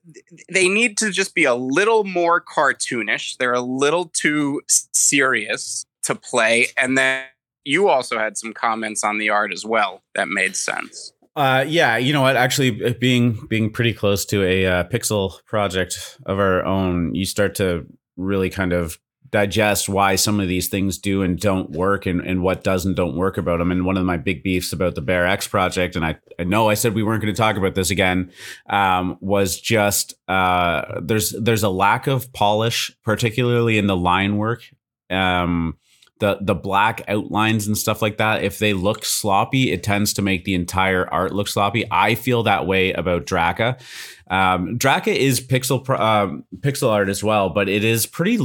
[0.53, 3.39] they need to just be a little more cartoonish.
[3.39, 4.61] They're a little too
[4.93, 6.67] serious to play.
[6.77, 7.25] And then
[7.65, 11.15] you also had some comments on the art as well that made sense.
[11.37, 12.35] Uh, yeah, you know what?
[12.35, 17.27] Actually, uh, being being pretty close to a uh, pixel project of our own, you
[17.27, 18.99] start to really kind of
[19.31, 22.97] digest why some of these things do and don't work and, and what does and
[22.97, 23.71] don't work about them.
[23.71, 26.71] And one of my big beefs about the Bear X project, and I, I know
[26.71, 28.31] I said we weren't going to talk about this again,
[28.71, 34.63] um, was just uh, there's there's a lack of polish, particularly in the line work.
[35.11, 35.77] Um,
[36.19, 40.23] the the black outlines and stuff like that if they look sloppy it tends to
[40.23, 43.81] make the entire art look sloppy i feel that way about draka
[44.29, 48.39] um, draka is pixel um, pixel art as well but it is pretty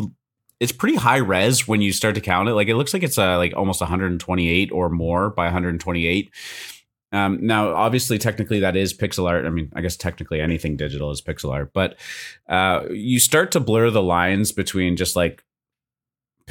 [0.62, 2.54] it's pretty high res when you start to count it.
[2.54, 6.32] Like it looks like it's uh, like almost 128 or more by 128.
[7.12, 9.46] Um, now, obviously, technically, that is pixel art.
[9.46, 11.98] I mean, I guess technically anything digital is pixel art, but
[12.48, 15.44] uh, you start to blur the lines between just like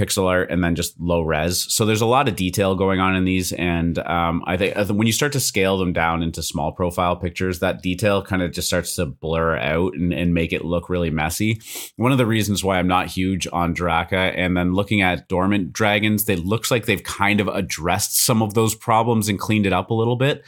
[0.00, 1.72] pixel art and then just low res.
[1.72, 5.06] So there's a lot of detail going on in these, and um, I think when
[5.06, 8.68] you start to scale them down into small profile pictures, that detail kind of just
[8.68, 11.60] starts to blur out and, and, make it look really messy.
[11.96, 15.72] One of the reasons why I'm not huge on Draka, and then looking at Dormant
[15.72, 19.72] Dragons, they looks like they've kind of addressed some of those problems and cleaned it
[19.72, 20.44] up a little bit.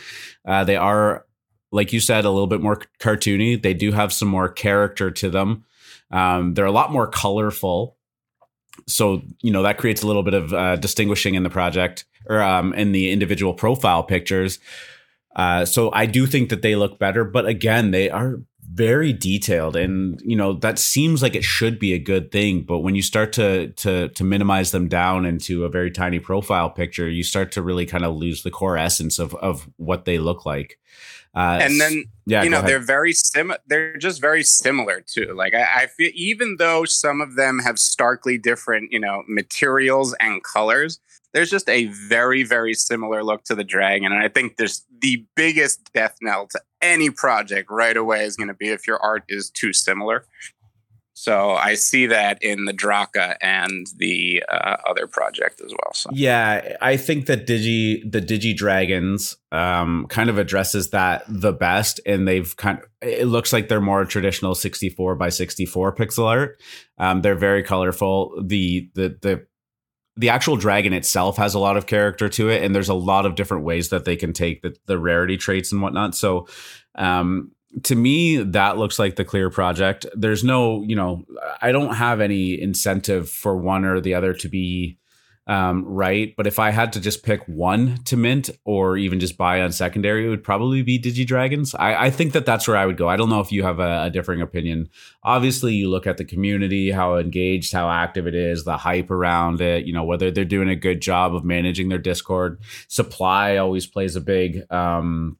[0.47, 1.27] Uh, they are.
[1.75, 3.61] Like you said, a little bit more cartoony.
[3.61, 5.65] They do have some more character to them.
[6.11, 7.97] Um, they're a lot more colorful
[8.87, 12.41] so you know that creates a little bit of uh, distinguishing in the project or
[12.41, 14.59] um, in the individual profile pictures.
[15.35, 18.41] Uh, so I do think that they look better, but again, they are
[18.73, 22.63] very detailed, and you know that seems like it should be a good thing.
[22.63, 26.71] But when you start to to to minimize them down into a very tiny profile
[26.71, 30.19] picture, you start to really kind of lose the core essence of of what they
[30.19, 30.79] look like.
[31.35, 33.53] Uh, and then yeah, you know they're very sim.
[33.67, 35.33] They're just very similar too.
[35.35, 40.15] Like I, I feel, even though some of them have starkly different, you know, materials
[40.21, 41.01] and colors,
[41.33, 44.13] there's just a very very similar look to the dragon.
[44.13, 48.49] And I think there's the biggest death knell to any project right away is going
[48.49, 50.27] to be if your art is too similar.
[51.23, 55.93] So I see that in the Draka and the uh, other project as well.
[55.95, 61.53] So yeah, I think that Digi the Digi Dragons um, kind of addresses that the
[61.53, 66.25] best, and they've kind of it looks like they're more traditional 64 by 64 pixel
[66.25, 66.61] art.
[66.99, 68.43] Um, they're very colorful.
[68.45, 69.47] The the the
[70.17, 73.27] the actual dragon itself has a lot of character to it, and there's a lot
[73.27, 76.17] of different ways that they can take the, the rarity traits and whatnot.
[76.17, 76.49] So
[76.97, 77.53] um,
[77.85, 80.07] to me that looks like the clear project.
[80.15, 81.25] There's no you know
[81.61, 84.99] i don't have any incentive for one or the other to be
[85.49, 86.35] um, right.
[86.37, 89.73] But if i had to just pick one to mint or even just buy on
[89.73, 91.75] secondary it would probably be digidragons.
[91.79, 93.09] I, I think that that's where i would go.
[93.09, 94.89] I don't know if you have a, a differing opinion.
[95.25, 99.61] Obviously you look at the community how engaged how active it is the hype around
[99.61, 102.61] it you know whether they're doing a good job of managing their discord.
[102.89, 105.39] Supply always plays a big um,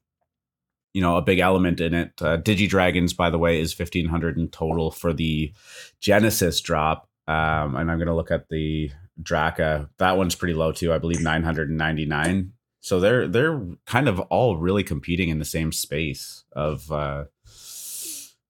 [0.93, 2.13] you know a big element in it.
[2.21, 5.53] Uh, Digi Dragons, by the way, is fifteen hundred in total for the
[5.99, 9.89] Genesis drop, um, and I'm going to look at the Draka.
[9.97, 10.93] That one's pretty low too.
[10.93, 12.53] I believe nine hundred and ninety nine.
[12.81, 17.25] So they're they're kind of all really competing in the same space of uh,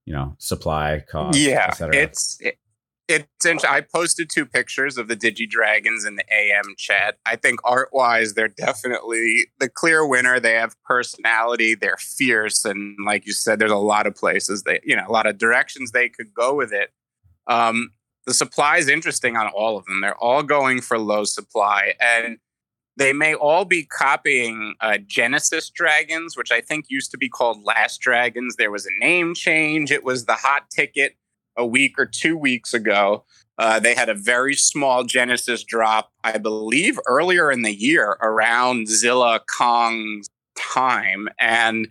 [0.06, 1.38] you know supply cost.
[1.38, 2.58] Yeah, it's it,
[3.08, 3.70] it's interesting.
[3.70, 7.18] I posted two pictures of the Digi Dragons in the AM chat.
[7.26, 10.39] I think art wise, they're definitely the clear winner.
[10.39, 14.80] They have personality, they're fierce, and like you said, there's a lot of places they,
[14.84, 16.92] you know, a lot of directions they could go with it.
[17.48, 17.92] Um,
[18.26, 20.00] the supply is interesting on all of them.
[20.00, 22.38] They're all going for low supply, and
[22.96, 27.66] they may all be copying uh, Genesis Dragons, which I think used to be called
[27.66, 28.56] Last Dragons.
[28.56, 29.92] There was a name change.
[29.92, 31.18] It was the hot ticket
[31.58, 33.26] a week or two weeks ago.
[33.58, 38.88] Uh, they had a very small Genesis drop, I believe, earlier in the year around
[38.88, 41.28] Zilla Kong's time.
[41.39, 41.88] And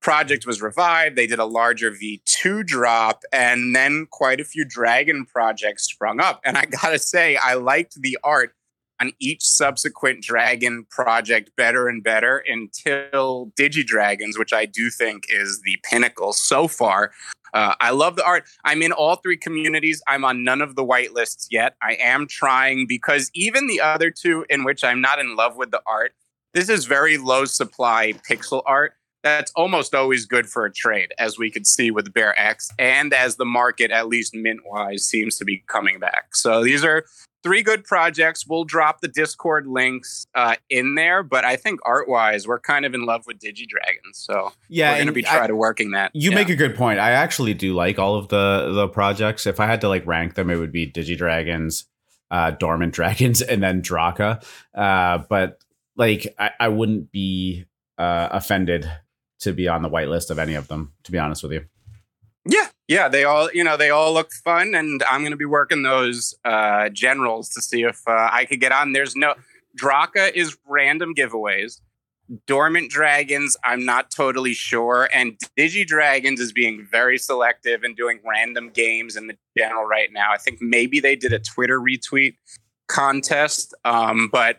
[0.00, 1.16] project was revived.
[1.16, 6.40] They did a larger V2 drop, and then quite a few Dragon projects sprung up.
[6.44, 8.54] And I gotta say, I liked the art
[9.00, 15.24] on each subsequent Dragon project better and better until Digi Dragons, which I do think
[15.28, 17.12] is the pinnacle so far.
[17.52, 18.44] Uh, I love the art.
[18.64, 20.02] I'm in all three communities.
[20.06, 21.74] I'm on none of the white lists yet.
[21.82, 25.70] I am trying because even the other two, in which I'm not in love with
[25.70, 26.12] the art,
[26.52, 28.92] this is very low supply pixel art.
[29.22, 33.36] That's almost always good for a trade, as we could see with BearX, and as
[33.36, 36.34] the market, at least mint wise, seems to be coming back.
[36.34, 37.04] So these are
[37.42, 38.46] three good projects.
[38.46, 42.84] We'll drop the Discord links uh, in there, but I think art wise, we're kind
[42.84, 44.14] of in love with DigiDragons.
[44.14, 46.10] So yeah, we're going to be trying to working that.
[46.14, 46.36] You yeah.
[46.36, 46.98] make a good point.
[46.98, 49.46] I actually do like all of the the projects.
[49.46, 51.84] If I had to like rank them, it would be DigiDragons,
[52.30, 54.44] uh, Dormant Dragons, and then Draka.
[54.74, 55.58] Uh, but
[55.96, 57.66] like, I, I wouldn't be
[57.98, 58.90] uh, offended
[59.40, 60.92] to be on the whitelist of any of them.
[61.04, 61.64] To be honest with you.
[62.46, 65.44] Yeah, yeah, they all you know they all look fun, and I'm going to be
[65.44, 68.92] working those uh, generals to see if uh, I could get on.
[68.92, 69.34] There's no
[69.80, 71.80] Draka is random giveaways.
[72.46, 78.18] Dormant Dragons, I'm not totally sure, and Digi Dragons is being very selective and doing
[78.28, 80.32] random games in the general right now.
[80.32, 82.34] I think maybe they did a Twitter retweet
[82.88, 84.56] contest, um, but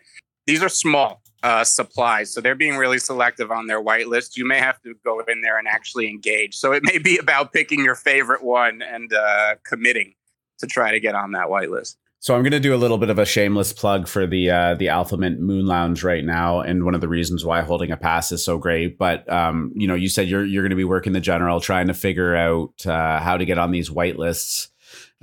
[0.48, 2.34] these are small uh, supplies.
[2.34, 4.38] So they're being really selective on their whitelist.
[4.38, 6.56] You may have to go in there and actually engage.
[6.56, 10.14] So it may be about picking your favorite one and uh, committing
[10.60, 11.96] to try to get on that whitelist.
[12.20, 14.76] So I'm going to do a little bit of a shameless plug for the uh,
[14.76, 18.32] the AlphaMint Moon Lounge right now, and one of the reasons why holding a pass
[18.32, 19.00] is so great.
[19.00, 21.88] But um, you know, you said you're you're going to be working the general, trying
[21.88, 24.70] to figure out uh, how to get on these white lists.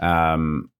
[0.00, 0.70] Um,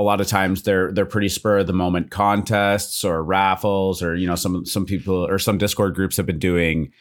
[0.00, 4.14] a lot of times they're they're pretty spur of the moment contests or raffles, or
[4.14, 6.92] you know, some some people or some Discord groups have been doing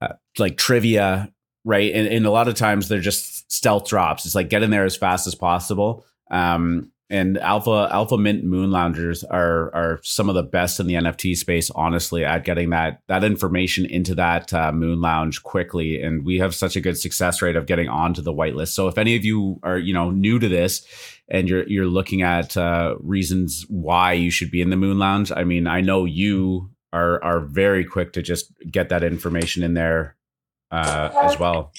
[0.00, 1.32] uh, like trivia,
[1.64, 1.92] right?
[1.92, 4.26] And, and a lot of times they're just stealth drops.
[4.26, 6.04] It's like get in there as fast as possible.
[6.30, 10.94] Um, and alpha alpha mint moon loungers are are some of the best in the
[10.94, 16.02] nft space honestly at getting that that information into that uh, moon lounge quickly.
[16.02, 18.96] And we have such a good success rate of getting onto the whitelist so if
[18.96, 20.86] any of you are you know new to this
[21.28, 25.30] and you're you're looking at uh, reasons why you should be in the moon lounge
[25.32, 29.74] i mean i know you are are very quick to just get that information in
[29.74, 30.16] there
[30.70, 31.72] uh, as well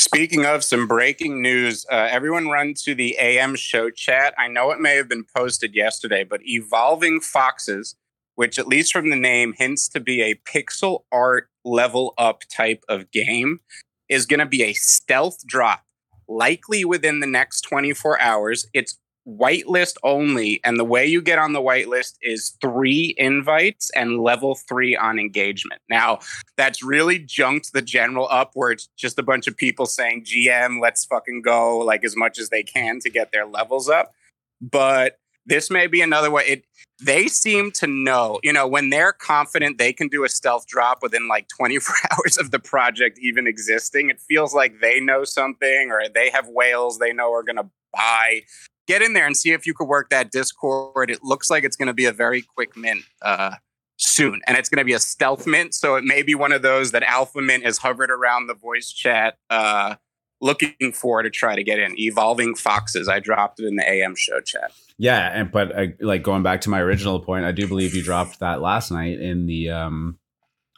[0.00, 4.32] Speaking of some breaking news, uh, everyone run to the AM show chat.
[4.38, 7.96] I know it may have been posted yesterday, but Evolving Foxes,
[8.34, 12.82] which at least from the name hints to be a pixel art level up type
[12.88, 13.60] of game,
[14.08, 15.84] is going to be a stealth drop,
[16.26, 18.68] likely within the next 24 hours.
[18.72, 20.60] It's whitelist only.
[20.64, 25.18] And the way you get on the whitelist is three invites and level three on
[25.18, 25.80] engagement.
[25.88, 26.20] Now,
[26.56, 30.80] that's really junked the general up where it's just a bunch of people saying, GM,
[30.80, 34.12] let's fucking go, like as much as they can to get their levels up.
[34.60, 36.44] But this may be another way.
[36.46, 36.64] It
[37.02, 40.98] they seem to know, you know, when they're confident they can do a stealth drop
[41.02, 45.90] within like 24 hours of the project even existing, it feels like they know something
[45.90, 48.42] or they have whales they know are going to buy
[48.90, 51.10] get in there and see if you could work that Discord.
[51.10, 53.54] It looks like it's going to be a very quick mint uh,
[53.96, 55.74] soon, and it's going to be a stealth mint.
[55.74, 59.36] So it may be one of those that AlphaMint has hovered around the voice chat,
[59.48, 59.94] uh,
[60.40, 61.98] looking for to try to get in.
[62.00, 63.08] Evolving Foxes.
[63.08, 64.72] I dropped it in the AM show chat.
[64.98, 68.02] Yeah, and but uh, like going back to my original point, I do believe you
[68.02, 70.18] dropped that last night in the um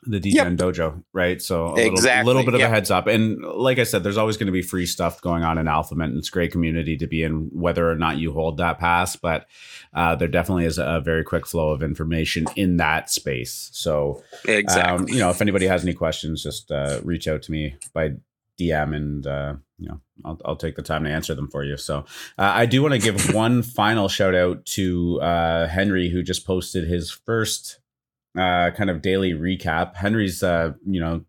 [0.05, 0.47] the DJ yep.
[0.55, 1.41] Dojo, right?
[1.41, 2.27] So a exactly.
[2.27, 2.71] little, little bit of yep.
[2.71, 3.07] a heads up.
[3.07, 6.19] And like I said, there's always going to be free stuff going on in AlphaMint.
[6.19, 9.15] It's a great community to be in, whether or not you hold that pass.
[9.15, 9.47] But
[9.95, 13.71] uh, there definitely is a very quick flow of information in that space.
[13.73, 14.83] So, exactly.
[14.83, 18.15] Um, you know, if anybody has any questions, just uh, reach out to me by
[18.59, 21.77] DM and, uh, you know, I'll, I'll, take the time to answer them for you.
[21.77, 21.99] So
[22.39, 26.47] uh, I do want to give one final shout out to uh, Henry, who just
[26.47, 27.81] posted his first
[28.37, 29.97] uh, kind of daily recap.
[29.97, 31.25] Henry's, uh, you know,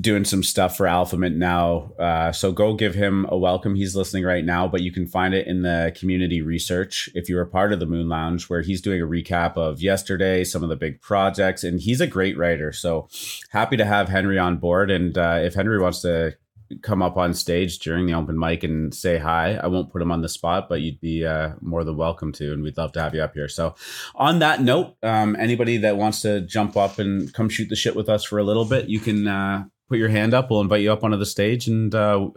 [0.00, 1.92] doing some stuff for AlphaMint now.
[1.98, 3.74] Uh, so go give him a welcome.
[3.74, 7.42] He's listening right now, but you can find it in the community research if you're
[7.42, 10.68] a part of the Moon Lounge, where he's doing a recap of yesterday, some of
[10.68, 12.72] the big projects, and he's a great writer.
[12.72, 13.08] So
[13.50, 14.90] happy to have Henry on board.
[14.90, 16.36] And uh, if Henry wants to
[16.82, 19.54] come up on stage during the open mic and say hi.
[19.54, 22.52] I won't put him on the spot, but you'd be uh, more than welcome to,
[22.52, 23.48] and we'd love to have you up here.
[23.48, 23.74] So,
[24.14, 27.96] on that note, um, anybody that wants to jump up and come shoot the shit
[27.96, 30.50] with us for a little bit, you can uh, put your hand up.
[30.50, 32.28] We'll invite you up onto the stage and uh,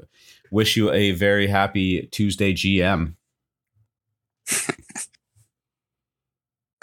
[0.51, 3.15] wish you a very happy Tuesday GM.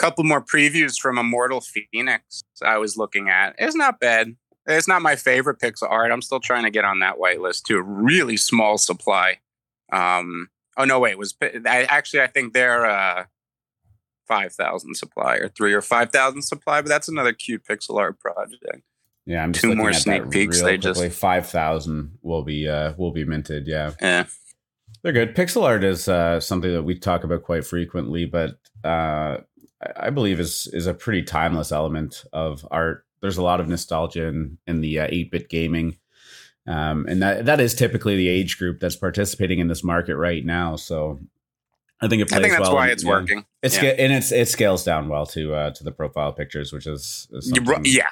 [0.05, 3.55] couple more previews from Immortal Phoenix I was looking at.
[3.59, 4.37] It's not bad.
[4.67, 6.11] It's not my favorite pixel art.
[6.11, 7.81] I'm still trying to get on that whitelist too.
[7.83, 9.39] Really small supply.
[9.93, 13.25] Um, oh no, wait, it was I, actually I think they're uh,
[14.27, 18.19] five thousand supply or three or five thousand supply, but that's another cute pixel art
[18.19, 18.83] project.
[19.27, 20.61] Yeah, I'm two more sneak peeks.
[20.61, 21.09] They quickly.
[21.09, 23.67] just five thousand will be uh will be minted.
[23.67, 24.25] Yeah, yeah,
[25.03, 25.35] they're good.
[25.35, 29.39] Pixel art is uh, something that we talk about quite frequently, but uh,
[29.97, 34.27] I believe is is a pretty timeless element of art there's a lot of nostalgia
[34.27, 35.97] in, in the uh, 8-bit gaming.
[36.67, 40.45] Um, and that that is typically the age group that's participating in this market right
[40.45, 40.77] now.
[40.77, 41.21] So
[42.03, 43.11] I think it plays I think that's well why it's yeah.
[43.11, 43.47] working.
[43.63, 43.91] It's yeah.
[43.91, 47.53] and it's it scales down well to uh, to the profile pictures, which is, is
[47.85, 48.09] yeah.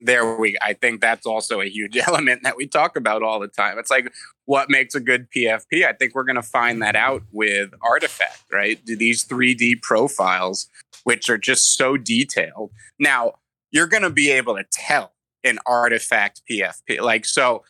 [0.00, 0.56] There we.
[0.62, 3.78] I think that's also a huge element that we talk about all the time.
[3.78, 4.12] It's like
[4.46, 5.86] what makes a good PFP.
[5.86, 8.84] I think we're going to find that out with RTFKT, right?
[8.84, 10.68] Do these 3D profiles,
[11.04, 12.70] which are just so detailed.
[12.98, 13.34] Now,
[13.74, 15.12] you're going to be able to tell
[15.42, 17.00] an RTFKT PFP.
[17.00, 17.64] Like, so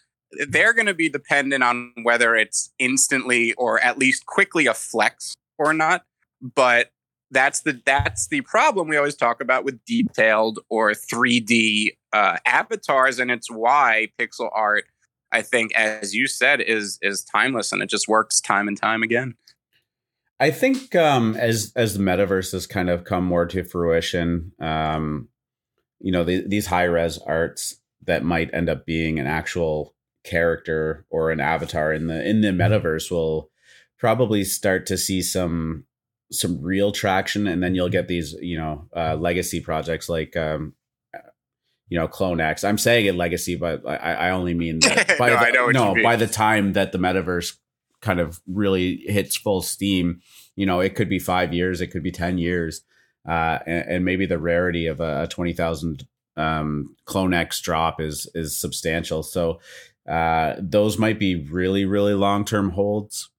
[0.49, 5.35] they're going to be dependent on whether it's instantly or at least quickly a flex
[5.59, 6.05] or not.
[6.43, 6.91] But
[7.31, 13.19] that's the that's the problem we always talk about with detailed or 3D uh, avatars,
[13.19, 14.85] and it's why pixel art,
[15.33, 19.03] I think, as you said, is is timeless and it just works time and time
[19.03, 19.35] again.
[20.39, 25.29] I think um, as as the metaverse has kind of come more to fruition, um,
[26.05, 31.07] you know the, these high res arts that might end up being an actual character
[31.09, 33.51] or an avatar in the in the metaverse will
[33.99, 35.87] probably start to see some
[36.31, 40.75] some real traction, and then you'll get these you know uh, legacy projects like um,
[41.89, 42.69] you know CloneX.
[42.69, 46.17] I'm saying it legacy, but I, I only mean that by no, the, no by
[46.17, 47.57] the time that the metaverse
[48.03, 50.21] kind of really hits full steam,
[50.55, 52.83] you know, it could be five years, it could be ten years,
[53.27, 56.07] uh, and, and maybe the rarity of a, a twenty thousand
[56.37, 59.23] um, CloneX drop is is substantial.
[59.23, 59.61] So
[60.09, 63.31] uh, those might be really really long term holds.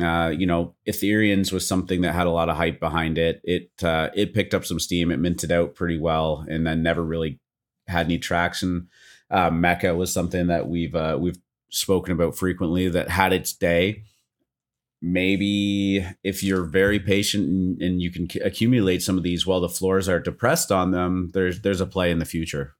[0.00, 3.40] Uh, you know, Ethereans was something that had a lot of hype behind it.
[3.44, 5.10] It uh, it picked up some steam.
[5.10, 7.38] It minted out pretty well, and then never really
[7.86, 8.88] had any traction.
[9.30, 11.38] Uh, Meka was something that we've uh, we've
[11.70, 14.02] spoken about frequently that had its day.
[15.06, 19.60] Maybe if you're very patient and, and you can c- accumulate some of these while
[19.60, 22.74] the floors are depressed on them, there's there's a play in the future.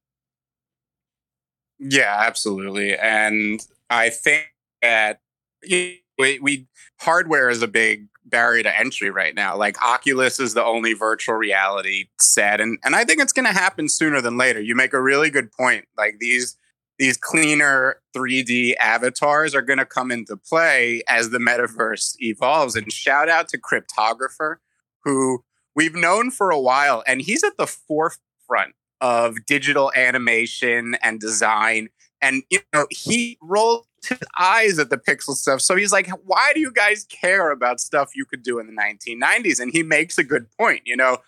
[1.79, 3.61] Yeah, absolutely, and
[3.91, 4.47] I think
[4.81, 5.21] that
[5.69, 6.67] we, we
[7.01, 9.55] hardware is a big barrier to entry right now.
[9.55, 13.53] Like Oculus is the only virtual reality set, and and I think it's going to
[13.53, 14.63] happen sooner than later.
[14.63, 15.85] You make a really good point.
[15.95, 16.57] Like these
[16.99, 22.77] these cleaner 3D avatars are going to come into play as the metaverse evolves.
[22.77, 24.57] And shout out to Cryptographer,
[25.03, 31.21] who we've known for a while, and he's at the forefront of digital animation and
[31.21, 31.89] design.
[32.23, 35.61] And you know, he rolled his eyes at the pixel stuff.
[35.61, 38.73] So he's like, why do you guys care about stuff you could do in the
[38.73, 39.61] 1990s?
[39.61, 40.83] And he makes a good point.
[40.85, 41.19] You know,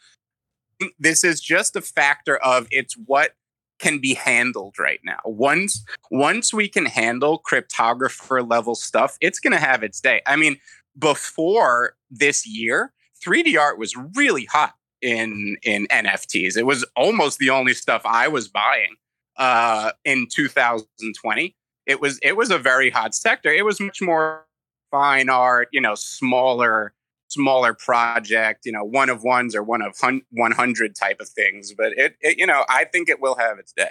[0.99, 3.33] this is just a factor of it's what
[3.79, 5.19] can be handled right now.
[5.25, 10.23] Once once we can handle cryptographer level stuff, it's going to have its day.
[10.27, 10.59] I mean,
[10.99, 12.93] before this year,
[13.25, 16.57] 3D art was really hot in in NFTs.
[16.57, 18.97] It was almost the only stuff I was buying
[19.37, 21.55] uh, in 2020
[21.87, 23.51] it was it was a very hot sector.
[23.51, 24.45] It was much more
[24.91, 26.93] fine art, you know, smaller
[27.37, 31.75] smaller project, you know, one of ones or one of hun- 100 type of things.
[31.77, 33.91] But it, it, you know, I think it will have its day.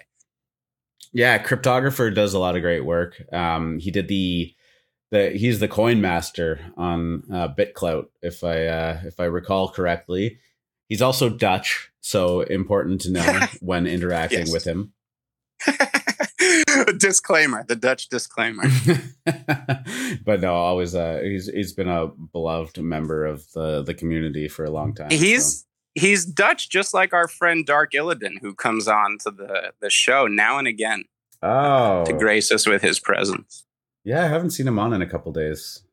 [1.14, 3.22] Yeah, cryptographer does a lot of great work.
[3.32, 4.54] Um, he did the
[5.12, 10.40] the he's the coin master on uh, BitClout, if I uh, if I recall correctly.
[10.90, 14.94] He's also Dutch, so important to know when interacting with him.
[16.98, 18.64] disclaimer, the Dutch disclaimer.
[20.26, 24.66] but no, always uh he's he's been a beloved member of the the community for
[24.66, 25.12] a long time.
[25.12, 25.66] He's so.
[25.96, 30.28] he's Dutch just like our friend Dark Illidan who comes on to the the show
[30.28, 31.06] now and again.
[31.42, 32.06] Oh.
[32.06, 33.66] To grace us with his presence.
[34.04, 35.84] Yeah, I haven't seen him on in a couple days.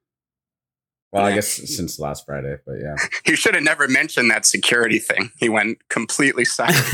[1.12, 1.26] Well.
[1.26, 2.96] I guess since last Friday, but yeah.
[3.24, 5.30] he should have never mentioned that security thing.
[5.36, 6.86] He went completely silent.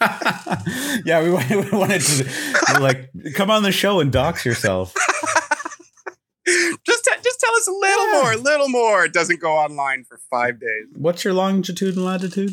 [1.04, 4.94] yeah, we wanted, we wanted to like come on the show and dox yourself.
[6.46, 8.20] just just tell us a little yeah.
[8.22, 9.04] more, a little more.
[9.04, 10.86] It doesn't go online for five days.
[10.94, 12.52] What's your longitude and latitude?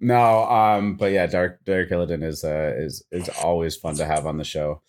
[0.00, 4.26] no, um, but yeah, Dark Dark Illidan is uh, is is always fun to have
[4.26, 4.80] on the show.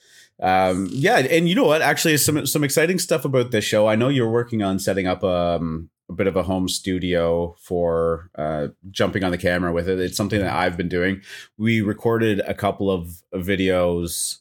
[0.42, 1.82] Um, yeah, and you know what?
[1.82, 3.88] Actually, some some exciting stuff about this show.
[3.88, 8.30] I know you're working on setting up um a bit of a home studio for
[8.36, 10.00] uh, jumping on the camera with it.
[10.00, 11.22] It's something that I've been doing.
[11.58, 14.40] We recorded a couple of videos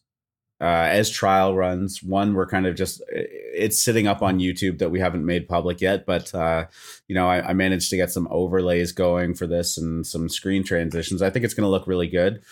[0.61, 2.03] uh, as trial runs.
[2.03, 5.81] One we're kind of just it's sitting up on YouTube that we haven't made public
[5.81, 6.67] yet, but uh,
[7.09, 10.63] you know I, I, managed to get some overlays going for this and some screen
[10.63, 11.23] transitions.
[11.23, 12.43] I think it's going to look really good.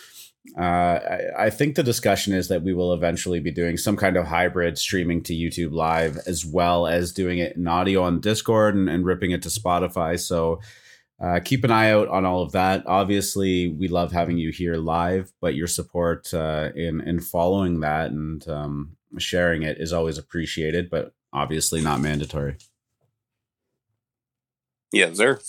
[0.56, 4.16] Uh, I, I, think the discussion is that we will eventually be doing some kind
[4.16, 8.74] of hybrid streaming to YouTube Live as well as doing it in audio on Discord
[8.74, 10.18] and, and ripping it to Spotify.
[10.18, 10.60] So
[11.20, 12.84] uh, keep an eye out on all of that.
[12.86, 18.10] Obviously, we love having you here live, but your support uh, in in following that
[18.10, 22.56] and um, sharing it is always appreciated, but obviously not mandatory.
[24.92, 25.40] Yes, sir.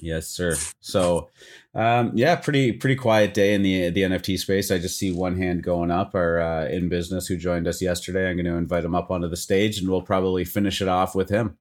[0.00, 0.56] Yes, sir.
[0.80, 1.30] So,
[1.74, 4.70] um, yeah, pretty pretty quiet day in the the NFT space.
[4.70, 6.14] I just see one hand going up.
[6.14, 8.28] Our uh, in business who joined us yesterday.
[8.28, 11.14] I'm going to invite him up onto the stage, and we'll probably finish it off
[11.14, 11.58] with him.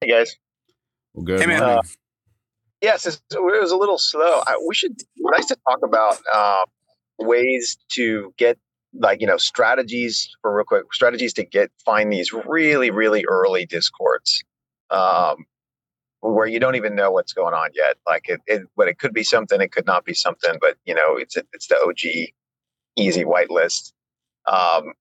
[0.00, 0.36] Hey guys.
[1.14, 1.40] Well, good.
[1.40, 1.62] Hey man.
[1.62, 1.82] Uh,
[2.82, 4.42] yes, it was a little slow.
[4.46, 6.64] I, we should nice to talk about uh,
[7.18, 8.58] ways to get
[8.98, 13.66] like you know strategies for real quick strategies to get find these really really early
[13.66, 14.42] discords
[14.90, 15.44] um,
[16.32, 17.96] where you don't even know what's going on yet.
[18.06, 20.56] Like it, it, but it could be something, it could not be something.
[20.60, 22.30] But you know, it's it's the OG
[22.96, 23.92] easy whitelist.
[24.50, 24.92] Um,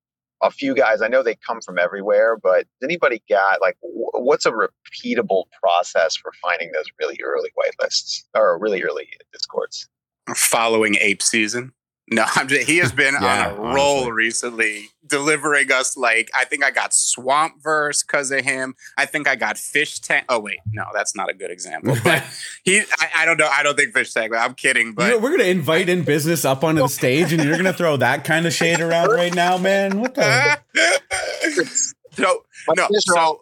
[0.42, 4.52] a few guys, I know they come from everywhere, but anybody got like what's a
[4.52, 9.88] repeatable process for finding those really early whitelists or really early discords?
[10.36, 11.72] Following ape season.
[12.12, 16.46] No, I'm just, he has been yeah, on a roll recently, delivering us like I
[16.46, 18.76] think I got Swamp Verse because of him.
[18.98, 20.26] I think I got Fish Tank.
[20.30, 21.96] Oh wait, no, that's not a good example.
[22.06, 22.24] But
[22.64, 23.50] he, I, I, don't know.
[23.52, 24.32] I don't think Fish Tank.
[24.36, 24.94] I'm kidding.
[24.94, 27.74] But you know, we're gonna invite in business up onto the stage, and you're gonna
[27.74, 30.00] throw that kind of shade around right now, man.
[30.00, 30.60] What the?
[32.12, 32.44] so
[32.76, 33.42] no, so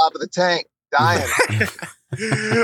[0.00, 1.28] top of the tank, dying.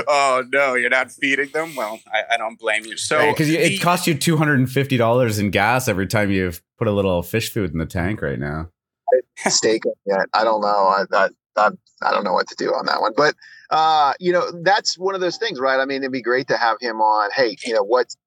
[0.07, 1.75] oh no, you're not feeding them.
[1.75, 2.97] Well, I, I don't blame you.
[2.97, 6.31] So because right, it costs you two hundred and fifty dollars in gas every time
[6.31, 8.69] you put a little fish food in the tank right now.
[9.47, 10.27] Steak yet?
[10.33, 10.67] I don't know.
[10.67, 11.69] I, I, I,
[12.01, 13.35] I don't know what to do on that one, but
[13.69, 15.79] uh, you know that's one of those things, right?
[15.79, 17.29] I mean, it'd be great to have him on.
[17.31, 18.17] Hey, you know what's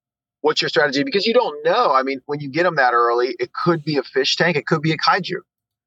[0.42, 1.02] what's your strategy?
[1.02, 1.92] Because you don't know.
[1.92, 4.66] I mean, when you get him that early, it could be a fish tank, it
[4.66, 5.36] could be a kaiju,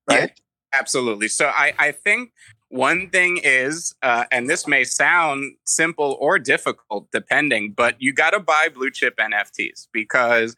[0.09, 0.19] right?
[0.19, 1.29] Yeah, absolutely.
[1.29, 2.31] So I I think
[2.71, 8.31] one thing is, uh, and this may sound simple or difficult depending, but you got
[8.31, 10.55] to buy blue chip NFTs because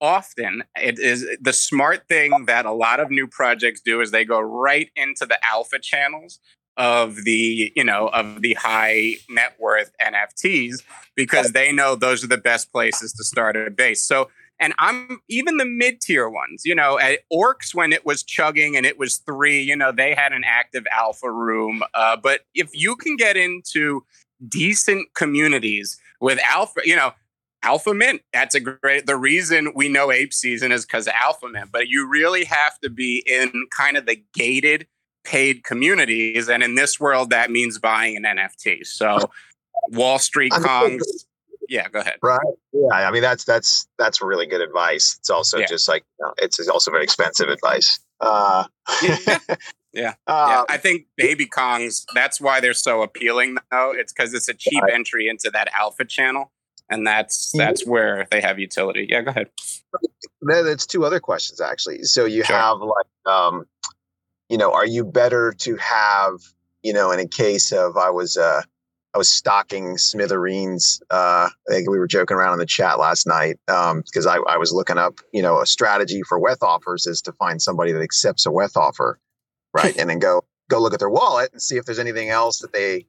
[0.00, 4.24] often it is the smart thing that a lot of new projects do is they
[4.24, 6.38] go right into the alpha channels
[6.76, 10.76] of the you know of the high net worth nfts
[11.16, 14.00] because they know those are the best places to start a base.
[14.00, 14.28] So
[14.60, 18.76] and I'm even the mid tier ones, you know, at Orcs when it was chugging
[18.76, 21.82] and it was three, you know, they had an active alpha room.
[21.94, 24.04] Uh, but if you can get into
[24.48, 27.12] decent communities with alpha, you know,
[27.64, 29.06] AlphaMint, that's a great.
[29.06, 32.90] The reason we know Ape Season is because of AlphaMint, but you really have to
[32.90, 34.86] be in kind of the gated
[35.24, 36.48] paid communities.
[36.48, 38.86] And in this world, that means buying an NFT.
[38.86, 39.30] So
[39.88, 41.02] Wall Street Kongs,
[41.68, 42.16] yeah, go ahead.
[42.22, 42.40] Right.
[42.72, 42.88] Yeah.
[42.92, 45.16] I mean, that's, that's, that's really good advice.
[45.18, 45.66] It's also yeah.
[45.66, 48.00] just like, you know, it's, it's also very expensive advice.
[48.20, 48.64] Uh,
[49.02, 49.38] yeah.
[49.92, 50.14] Yeah.
[50.26, 50.74] Uh, yeah.
[50.74, 53.92] I think baby Kongs, that's why they're so appealing though.
[53.96, 54.92] It's because it's a cheap right.
[54.92, 56.52] entry into that alpha channel.
[56.90, 59.06] And that's that's where they have utility.
[59.08, 59.48] Yeah, go ahead.
[60.42, 62.04] That's two other questions actually.
[62.04, 62.56] So you sure.
[62.56, 63.64] have like um,
[64.48, 66.34] you know, are you better to have,
[66.82, 68.62] you know, in a case of I was uh
[69.14, 71.00] I was stocking smithereens.
[71.10, 74.54] Uh, I think we were joking around in the chat last night because um, I,
[74.54, 77.92] I, was looking up, you know, a strategy for WETH offers is to find somebody
[77.92, 79.18] that accepts a WETH offer,
[79.72, 82.58] right, and then go go look at their wallet and see if there's anything else
[82.58, 83.06] that they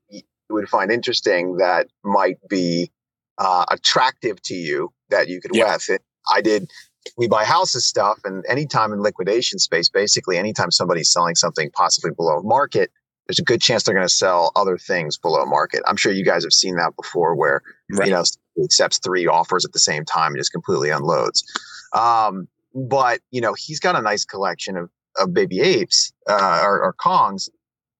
[0.50, 2.91] would find interesting that might be
[3.38, 5.66] uh, attractive to you that you could yeah.
[5.66, 6.00] WETH.
[6.34, 6.70] I did.
[7.18, 12.12] We buy houses stuff, and anytime in liquidation space, basically, anytime somebody's selling something possibly
[12.12, 12.91] below market,
[13.30, 15.84] there's a good chance they're going to sell other things below market.
[15.86, 17.61] I'm sure you guys have seen that before where,
[17.91, 18.07] right.
[18.07, 18.23] you know,
[18.63, 21.43] accepts three offers at the same time and just completely unloads.
[21.93, 26.82] Um, but, you know, he's got a nice collection of, of baby apes uh, or,
[26.82, 27.49] or Kongs.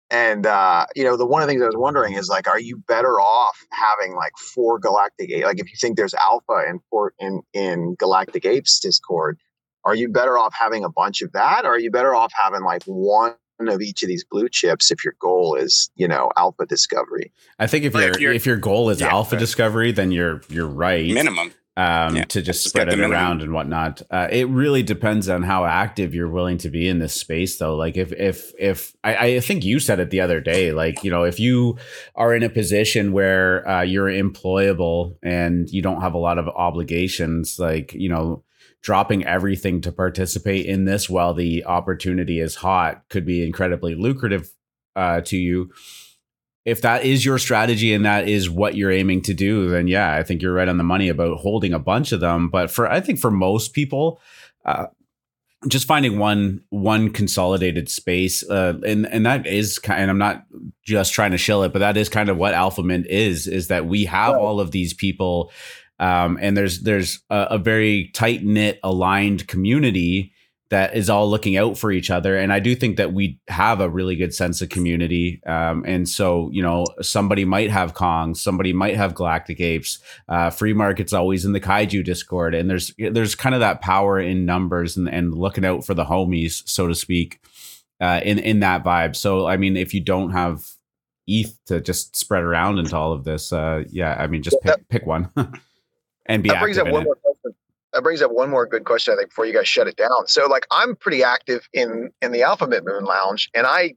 [0.10, 2.60] And, uh, you know, the one of the things I was wondering is like, are
[2.60, 5.46] you better off having like four galactic apes?
[5.46, 6.80] Like if you think there's alpha in,
[7.20, 9.38] in, in galactic apes discord,
[9.86, 11.66] are you better off having a bunch of that?
[11.66, 13.36] Or are you better off having like one
[13.68, 17.68] of each of these blue chips if your goal is you know alpha discovery i
[17.68, 19.40] think if, your if your goal is yeah, alpha right.
[19.40, 22.26] discovery then you're you're right minimum um, yeah.
[22.26, 24.02] to just spread it around and whatnot.
[24.12, 27.78] Uh, it really depends on how active you're willing to be in this space, though.
[27.78, 31.10] Like if if if I, I think you said it the other day, like you
[31.10, 31.78] know, if you
[32.16, 36.50] are in a position where uh, you're employable and you don't have a lot of
[36.50, 38.44] obligations, like you know,
[38.82, 44.50] dropping everything to participate in this while the opportunity is hot could be incredibly lucrative
[44.96, 45.72] uh, to you.
[46.66, 50.14] If that is your strategy and that is what you're aiming to do, then yeah,
[50.14, 52.50] I think you're right on the money about holding a bunch of them.
[52.50, 54.22] But for I think for most people,
[54.66, 54.88] uh,
[55.68, 60.02] just finding one one consolidated space, uh, and and that is kind.
[60.02, 60.46] And I'm not
[60.84, 63.48] just trying to shill it, but that is kind of what AlphaMint is.
[63.48, 65.52] Is that we have all of these people
[66.00, 70.34] um, and there's there's a, a very tight knit, aligned community
[70.70, 72.38] that is all looking out for each other.
[72.38, 75.42] And I do think that we have a really good sense of community.
[75.46, 79.98] Um, and so, you know, somebody might have Kong, somebody might have Galactic Apes.
[80.28, 84.20] Uh, free market's always in the Kaiju Discord, and there's there's kind of that power
[84.20, 87.40] in numbers and, and looking out for the homies, so to speak,
[88.00, 89.16] uh, in in that vibe.
[89.16, 90.66] So, I mean, if you don't have
[91.26, 94.88] ETH to just spread around into all of this, uh, yeah, I mean, just pick,
[94.90, 95.30] pick one.
[96.30, 97.06] and be that brings up one it.
[97.06, 97.54] more question.
[97.92, 100.28] That brings up one more good question, I think, before you guys shut it down.
[100.28, 103.96] So, like, I'm pretty active in in the AlphaMint Moon Lounge, and I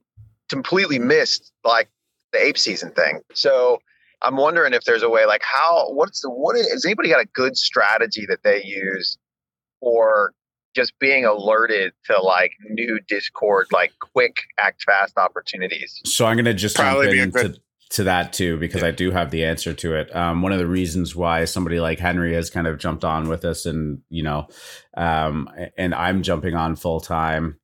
[0.49, 1.89] completely missed like
[2.33, 3.21] the ape season thing.
[3.33, 3.79] So,
[4.23, 7.21] I'm wondering if there's a way, like, how what's the what is, has anybody got
[7.21, 9.17] a good strategy that they use
[9.79, 10.33] for
[10.75, 16.01] just being alerted to like new Discord, like quick act fast opportunities?
[16.05, 17.61] So I'm gonna just probably be a good to
[18.01, 20.15] that too because I do have the answer to it.
[20.15, 23.45] Um, one of the reasons why somebody like Henry has kind of jumped on with
[23.45, 24.47] us, and you know,
[24.97, 27.59] um, and I'm jumping on full time.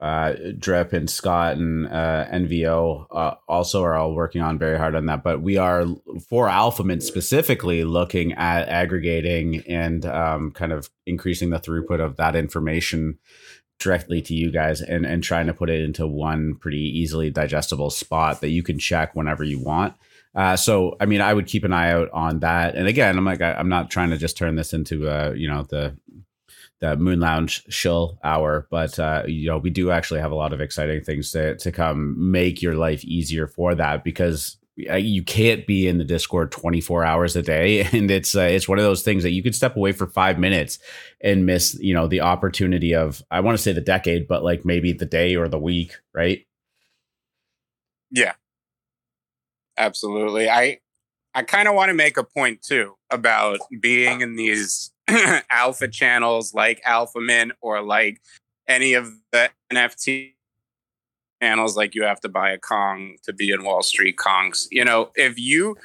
[0.00, 4.94] Uh, Drip and Scott and uh, NVO uh, also are all working on very hard
[4.94, 5.24] on that.
[5.24, 5.86] But we are
[6.28, 12.36] for AlphaMint specifically looking at aggregating and um, kind of increasing the throughput of that
[12.36, 13.18] information
[13.78, 17.90] directly to you guys and and trying to put it into one pretty easily digestible
[17.90, 19.94] spot that you can check whenever you want.
[20.34, 22.74] Uh, so I mean, I would keep an eye out on that.
[22.74, 25.48] And again, I'm like, I, am not trying to just turn this into uh, you
[25.48, 25.96] know the
[26.80, 30.52] the Moon Lounge shill hour, but uh, you know we do actually have a lot
[30.52, 35.66] of exciting things to to come make your life easier for that because you can't
[35.66, 37.84] be in the discord 24 hours a day.
[37.92, 40.38] And it's uh, it's one of those things that you could step away for 5
[40.38, 40.78] minutes
[41.20, 44.64] and miss you know the opportunity of i want to say the decade but like
[44.64, 46.46] maybe the day or the week right?
[48.10, 48.34] Yeah.
[49.76, 50.48] Absolutely.
[50.48, 50.78] I
[51.34, 54.92] i kind of want to make a point too about being in these
[55.50, 58.20] alpha channels like AlphaMint or like
[58.68, 60.34] any of the nft
[61.40, 64.66] channels like you have to buy a Kong to be in Wall Street Kongs.
[64.70, 65.76] You know, if you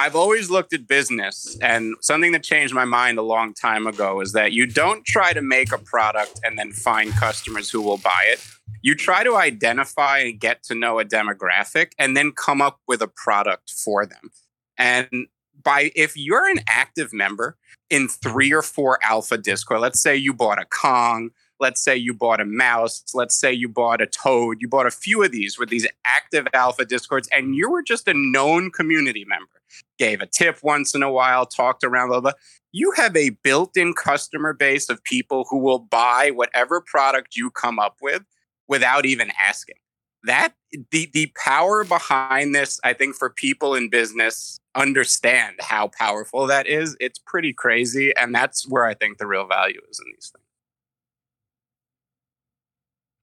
[0.00, 4.22] I've always looked at business and something that changed my mind a long time ago
[4.22, 7.98] is that you don't try to make a product and then find customers who will
[7.98, 8.42] buy it.
[8.80, 13.02] You try to identify and get to know a demographic and then come up with
[13.02, 14.30] a product for them.
[14.78, 15.26] And
[15.62, 17.58] by if you're an active member
[17.90, 21.28] in three or four alpha Discord, let's say you bought a Kong,
[21.60, 24.90] let's say you bought a mouse, let's say you bought a toad, you bought a
[24.90, 29.24] few of these with these active alpha discords, and you were just a known community
[29.26, 29.60] member,
[29.98, 32.32] gave a tip once in a while, talked around, blah, blah.
[32.72, 37.50] You have a built in customer base of people who will buy whatever product you
[37.50, 38.22] come up with
[38.68, 39.76] without even asking.
[40.24, 40.52] That
[40.90, 46.66] the the power behind this, I think, for people in business understand how powerful that
[46.66, 46.94] is.
[47.00, 50.49] It's pretty crazy, and that's where I think the real value is in these things.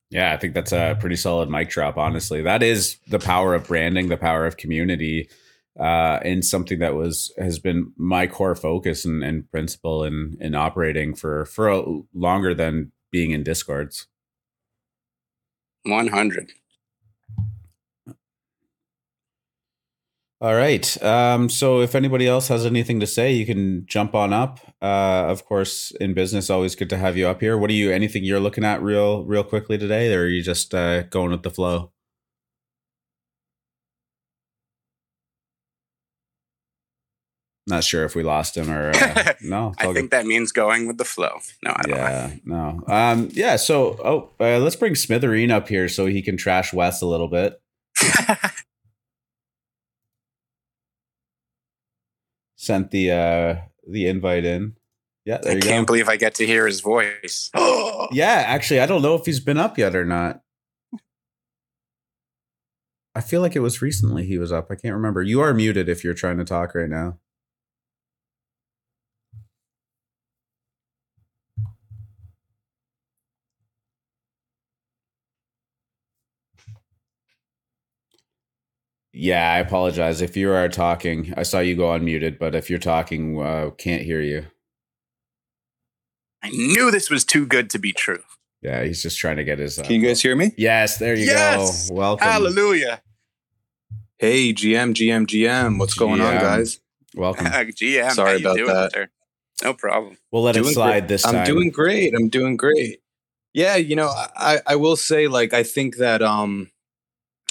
[0.10, 1.97] Yeah, I think that's a pretty solid mic drop.
[1.97, 5.30] Honestly, that is the power of branding, the power of community,
[5.78, 10.55] uh, and something that was has been my core focus and, and principle in in
[10.55, 11.84] operating for for a,
[12.14, 14.08] longer than being in discords.
[15.84, 16.51] One hundred.
[20.40, 21.04] All right.
[21.04, 24.60] Um, so if anybody else has anything to say, you can jump on up.
[24.80, 27.58] Uh, of course, in business, always good to have you up here.
[27.58, 27.92] What are you?
[27.92, 31.42] Anything you're looking at real, real quickly today, or are you just uh, going with
[31.42, 31.92] the flow?
[37.66, 39.74] Not sure if we lost him or uh, no.
[39.80, 40.12] I think good.
[40.12, 41.40] that means going with the flow.
[41.64, 42.84] No, I yeah, no.
[42.88, 43.56] Um, yeah.
[43.56, 47.28] So, oh, uh, let's bring Smithereen up here so he can trash Wes a little
[47.28, 47.60] bit.
[52.68, 53.55] sent the uh
[53.89, 54.76] the invite in.
[55.26, 55.91] Yeah, I can't go.
[55.91, 57.49] believe I get to hear his voice.
[58.11, 60.41] yeah, actually, I don't know if he's been up yet or not.
[63.13, 64.68] I feel like it was recently he was up.
[64.70, 65.24] I can't remember.
[65.24, 67.18] You are muted if you're trying to talk right now.
[79.20, 80.22] Yeah, I apologize.
[80.22, 84.03] If you are talking, I saw you go unmuted, but if you're talking, uh, can't
[84.03, 84.45] hear you.
[86.43, 88.22] I knew this was too good to be true.
[88.61, 89.80] Yeah, he's just trying to get his.
[89.80, 90.51] Uh, Can you guys hear me?
[90.55, 91.89] Yes, there you yes!
[91.89, 91.95] go.
[91.95, 92.28] Welcome.
[92.28, 93.01] Hallelujah.
[94.20, 95.80] Hey, GM, GM, GM.
[95.80, 95.99] What's GM.
[95.99, 96.80] going on, guys?
[97.15, 97.45] Welcome.
[97.47, 98.11] GM.
[98.11, 98.91] Sorry about that.
[98.93, 99.09] There?
[99.63, 100.18] No problem.
[100.32, 101.07] We'll let doing it slide great.
[101.07, 101.38] this time.
[101.38, 102.13] I'm doing great.
[102.13, 103.01] I'm doing great.
[103.51, 106.70] Yeah, you know, I, I will say, like, I think that um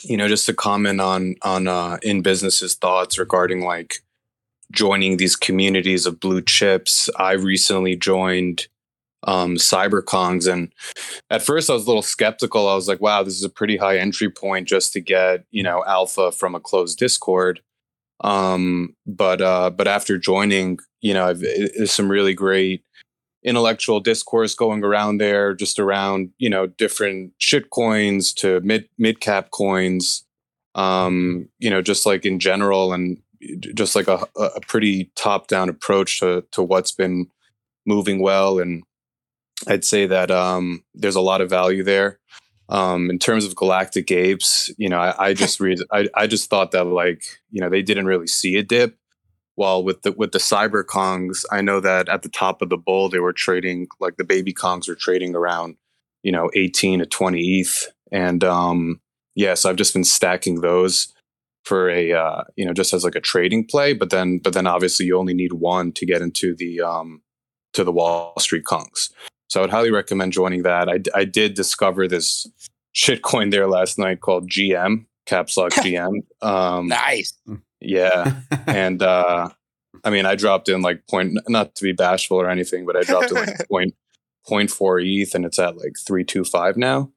[0.02, 3.96] you know, just to comment on on uh, in businesses thoughts regarding like
[4.72, 7.08] joining these communities of blue chips.
[7.16, 8.68] I recently joined
[9.24, 10.72] um, CyberKongz, and
[11.30, 12.68] at first I was a little skeptical.
[12.68, 15.62] I was like, "Wow, this is a pretty high entry point just to get you
[15.62, 17.60] know alpha from a closed Discord."
[18.22, 22.82] Um, but uh, but after joining, you know, I've, there's some really great
[23.46, 29.20] intellectual discourse going around there just around you know different shit coins to mid mid
[29.20, 30.24] cap coins.
[30.74, 33.18] Um you know just like in general and
[33.74, 37.28] just like a, a pretty top down approach to to what's been
[37.86, 38.58] moving well.
[38.58, 38.82] And
[39.68, 42.18] i'd say that um there's a lot of value there.
[42.68, 46.50] Um in terms of galactic apes you know i, I just read I, I just
[46.50, 47.22] thought that like
[47.52, 48.98] you know they didn't really see a dip
[49.56, 53.08] while with the with the CyberKongz i know that at the top of the bull
[53.08, 55.76] they were trading like the baby kongs were trading around
[56.22, 59.00] you know 18 to 20 eth and um
[59.34, 61.12] yeah so i've just been stacking those
[61.66, 63.92] for a uh, you know just as like a trading play.
[63.92, 67.22] But then but then obviously you only need one to get into the um,
[67.74, 69.10] to the Wall Street Kongs.
[69.48, 70.88] So I would highly recommend joining that.
[70.88, 72.46] I, I did discover this
[72.94, 76.22] shitcoin there last night called GM caps lock GM.
[76.40, 77.34] Um, nice.
[77.86, 79.50] Yeah, and uh,
[80.04, 83.02] I mean I dropped in like point not to be bashful or anything, but I
[83.02, 83.94] dropped in like point
[84.46, 87.10] point four ETH, and it's at like three two five now.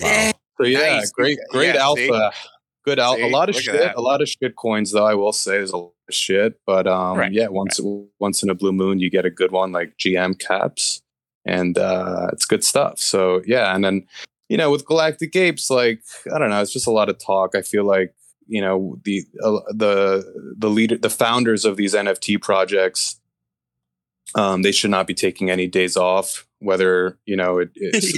[0.00, 0.32] Wow.
[0.60, 1.10] So yeah, nice.
[1.10, 2.32] great great yeah, alpha.
[2.32, 2.48] See?
[2.84, 3.18] Good out.
[3.18, 3.94] A lot of shit.
[3.96, 5.06] A lot of shit coins, though.
[5.06, 6.60] I will say, there's a lot of shit.
[6.66, 7.32] But um, right.
[7.32, 8.04] yeah, once right.
[8.20, 11.00] once in a blue moon, you get a good one like GM caps,
[11.46, 12.98] and uh, it's good stuff.
[12.98, 14.06] So yeah, and then
[14.50, 16.02] you know with Galactic Apes, like
[16.32, 17.54] I don't know, it's just a lot of talk.
[17.54, 18.14] I feel like
[18.46, 23.20] you know the uh, the the leader, the founders of these NFT projects,
[24.34, 26.46] um, they should not be taking any days off.
[26.58, 28.12] Whether you know it, it's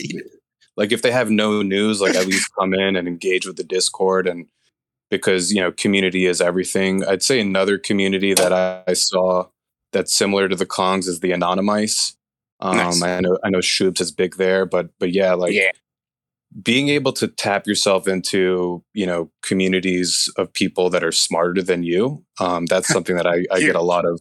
[0.77, 3.65] like if they have no news, like at least come in and engage with the
[3.65, 4.47] Discord and
[5.11, 7.05] because you know community is everything.
[7.05, 9.47] I'd say another community that I, I saw
[9.93, 12.17] that's similar to the Kongs is the Anonymice.
[12.61, 13.03] Um, nice.
[13.03, 15.71] I know I know Shoobs is big there, but but yeah, like yeah.
[16.63, 21.83] Being able to tap yourself into you know communities of people that are smarter than
[21.83, 22.25] you.
[22.41, 24.21] Um, that's something that I, I get a lot of.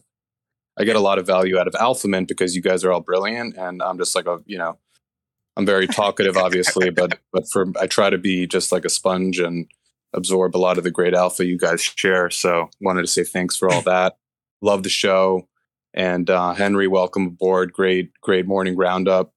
[0.78, 3.56] I get a lot of value out of AlphaMint because you guys are all brilliant,
[3.56, 4.78] and I'm just like a you know,
[5.56, 9.38] I'm very talkative, obviously, but but for I try to be just like a sponge
[9.38, 9.66] and
[10.12, 12.30] absorb a lot of the great alpha you guys share.
[12.30, 14.16] So wanted to say thanks for all that.
[14.62, 15.48] Love the show.
[15.94, 17.72] And uh, Henry, welcome aboard.
[17.72, 19.32] Great, great morning roundup.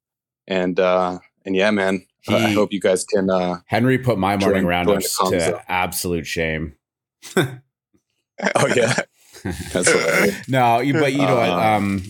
[0.48, 3.30] And uh, and yeah, man, he, I hope you guys can.
[3.30, 6.76] Uh, Henry put my morning roundups to absolute shame.
[7.38, 7.58] oh
[8.76, 8.96] yeah,
[9.72, 11.50] that's no, but you know what?
[11.50, 12.04] Uh, um,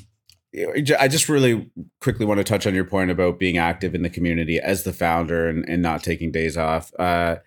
[1.00, 1.70] I just really
[2.02, 4.94] quickly want to touch on your point about being active in the community as the
[4.94, 6.92] founder and, and not taking days off.
[6.98, 7.38] Uh,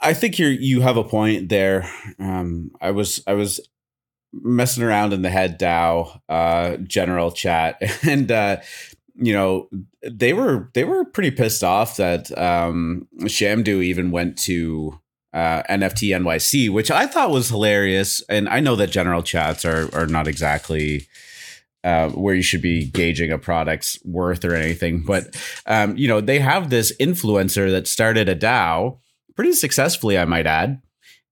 [0.00, 1.90] I think you you have a point there.
[2.18, 3.60] Um, I was I was
[4.32, 8.58] messing around in the head DAO uh, general chat, and uh,
[9.20, 9.68] you know
[10.02, 14.98] they were they were pretty pissed off that um, Shamdoo even went to
[15.32, 18.22] uh, NFT NYC, which I thought was hilarious.
[18.28, 21.06] And I know that general chats are are not exactly.
[21.82, 26.20] Uh, where you should be gauging a product's worth or anything, but um, you know
[26.20, 28.98] they have this influencer that started a DAO
[29.34, 30.82] pretty successfully, I might add.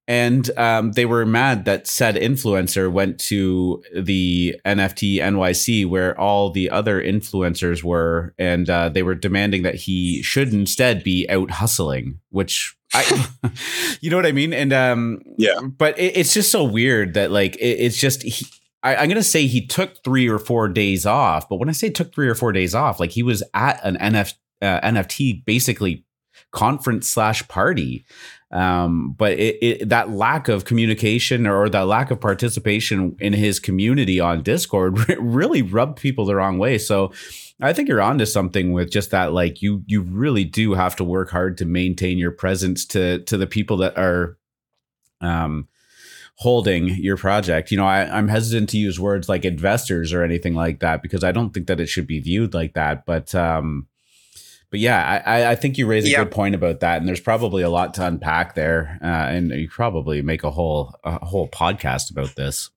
[0.08, 6.50] And um, they were mad that said influencer went to the NFT NYC where all
[6.50, 11.50] the other influencers were, and uh, they were demanding that he should instead be out
[11.50, 13.28] hustling, which I,
[14.00, 14.54] you know what I mean?
[14.54, 18.22] And um, yeah, but it, it's just so weird that like it, it's just.
[18.22, 18.46] He,
[18.82, 21.90] I, am gonna say he took three or four days off, but when I say
[21.90, 26.06] took three or four days off, like he was at an NF, uh, NFT basically
[26.52, 28.04] conference slash party
[28.50, 33.60] um, but it, it, that lack of communication or that lack of participation in his
[33.60, 37.12] community on discord really rubbed people the wrong way so
[37.60, 41.04] i think you're onto something with just that like you you really do have to
[41.04, 44.38] work hard to maintain your presence to to the people that are
[45.20, 45.68] um
[46.38, 47.70] holding your project.
[47.70, 51.24] You know, I, am hesitant to use words like investors or anything like that because
[51.24, 53.04] I don't think that it should be viewed like that.
[53.04, 53.88] But um,
[54.70, 57.62] but yeah, I, I think you raise a good point about that, and there's probably
[57.62, 62.10] a lot to unpack there, uh, and you probably make a whole a whole podcast
[62.10, 62.70] about this.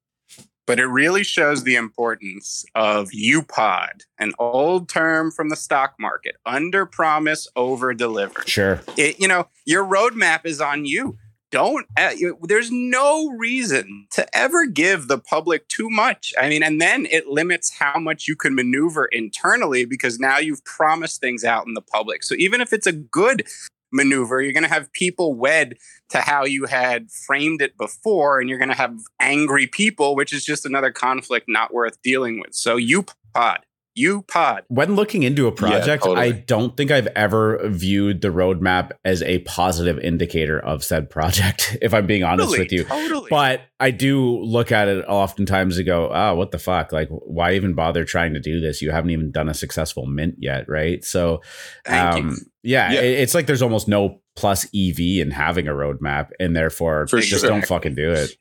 [0.68, 6.38] But it really shows the importance of UPOD, an old term from the stock market:
[6.46, 8.42] under promise, over deliver.
[8.46, 11.18] Sure, it, you know your roadmap is on you
[11.52, 16.34] don't uh, there's no reason to ever give the public too much.
[16.40, 20.64] I mean and then it limits how much you can maneuver internally because now you've
[20.66, 22.24] promised things out in the public.
[22.24, 23.48] So even if it's a good
[23.92, 25.76] maneuver you're going to have people wed
[26.10, 30.32] to how you had framed it before and you're going to have angry people which
[30.32, 32.56] is just another conflict not worth dealing with.
[32.56, 33.60] So you pod
[33.94, 34.64] you pod.
[34.68, 36.28] When looking into a project, yeah, totally.
[36.28, 41.78] I don't think I've ever viewed the roadmap as a positive indicator of said project,
[41.82, 42.84] if I'm being honest totally, with you.
[42.86, 43.28] Totally.
[43.30, 46.92] But I do look at it oftentimes and go, oh, what the fuck?
[46.92, 48.82] Like, why even bother trying to do this?
[48.82, 51.04] You haven't even done a successful mint yet, right?
[51.04, 51.42] So,
[51.88, 53.02] um, yeah, yeah.
[53.02, 57.42] it's like there's almost no plus EV in having a roadmap, and therefore For just
[57.42, 57.50] sure.
[57.50, 58.32] don't fucking do it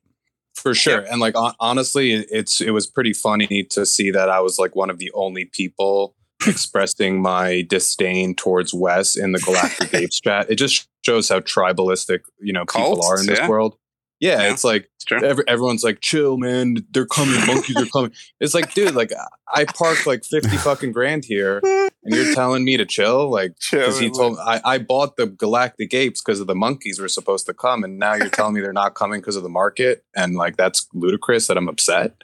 [0.55, 4.59] for sure and like honestly it's it was pretty funny to see that i was
[4.59, 6.15] like one of the only people
[6.47, 10.51] expressing my disdain towards wes in the galactic apes chat.
[10.51, 13.49] It just shows how tribalistic you know people Cults, are in this yeah.
[13.49, 13.77] world
[14.21, 14.53] Yeah, Yeah.
[14.53, 16.77] it's like It's every, everyone's like, "Chill, man.
[16.93, 17.45] They're coming.
[17.47, 19.11] Monkeys are coming." It's like, dude, like
[19.53, 23.99] I parked like fifty fucking grand here, and you're telling me to chill, like because
[23.99, 27.55] he told I, I bought the galactic apes because of the monkeys were supposed to
[27.55, 30.57] come, and now you're telling me they're not coming because of the market, and like
[30.57, 32.15] that's ludicrous that I'm upset.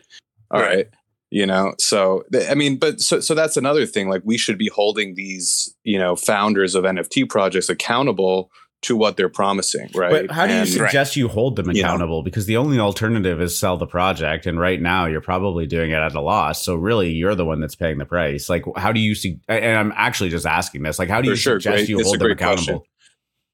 [0.51, 0.77] All Right.
[0.77, 0.89] right.
[1.31, 4.09] You know, so I mean, but so so that's another thing.
[4.09, 8.51] Like we should be holding these, you know, founders of NFT projects accountable
[8.83, 10.27] to what they're promising, right?
[10.27, 11.89] But how do you And- suggest you hold them you know.
[11.89, 12.23] accountable?
[12.23, 15.95] Because the only alternative is sell the project, and right now you're probably doing it
[15.97, 16.63] at a loss.
[16.63, 18.49] So really, you're the one that's paying the price.
[18.49, 19.39] Like, how do you see?
[19.49, 20.99] And I'm actually just asking this.
[20.99, 22.75] Like, how do you sure, suggest great- you it's hold them great question.
[22.75, 22.87] accountable?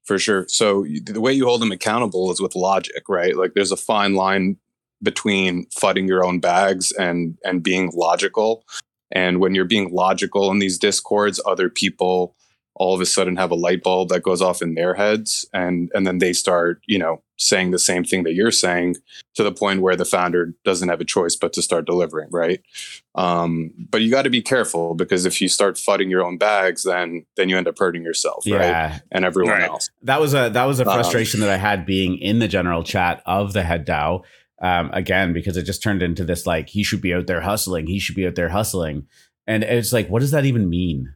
[0.05, 0.45] for sure.
[0.49, 3.37] So the way you hold them accountable is with logic, right?
[3.37, 4.57] Like there's a fine line
[5.01, 8.65] between fighting your own bags and and being logical.
[9.13, 12.35] And when you're being logical in these discords, other people
[12.75, 15.91] all of a sudden have a light bulb that goes off in their heads and
[15.93, 18.95] and then they start, you know, saying the same thing that you're saying
[19.35, 22.61] to the point where the founder doesn't have a choice but to start delivering, right?
[23.15, 26.83] Um, but you got to be careful because if you start fighting your own bags,
[26.83, 28.61] then then you end up hurting yourself, right?
[28.61, 29.69] Yeah, And everyone Right.
[29.69, 29.89] else.
[30.01, 32.83] that was a that was a Um, frustration that I had being in the general
[32.83, 34.21] chat of the head DAO.
[34.61, 37.87] Um, again, because it just turned into this like he should be out there hustling,
[37.87, 39.07] he should be out there hustling,
[39.45, 41.13] and it's like, what does that even mean?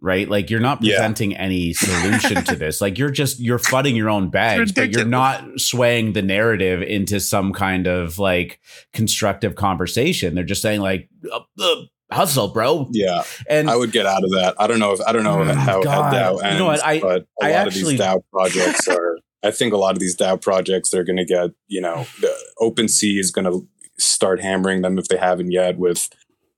[0.00, 0.28] Right?
[0.28, 0.96] Like you're not Yeah.
[0.96, 2.80] presenting any solution to this.
[2.80, 7.18] Like you're just you're fudding your own bags, but you're not swaying the narrative into
[7.18, 8.60] some kind of like
[8.92, 10.34] constructive conversation.
[10.36, 11.74] They're just saying like uh, uh,
[12.12, 12.86] hustle, bro.
[12.92, 13.24] Yeah.
[13.50, 14.54] And I would get out of that.
[14.58, 16.14] I don't know if I don't know Oh, how God.
[16.14, 16.84] how DAO ends, You know what?
[16.84, 19.18] I- but a I lot actually- of these DAO projects are.
[19.42, 21.50] I think a lot of these DAO projects they're going to get.
[21.66, 23.66] You know, the OpenSea is going to
[23.98, 26.08] start hammering them if they haven't yet with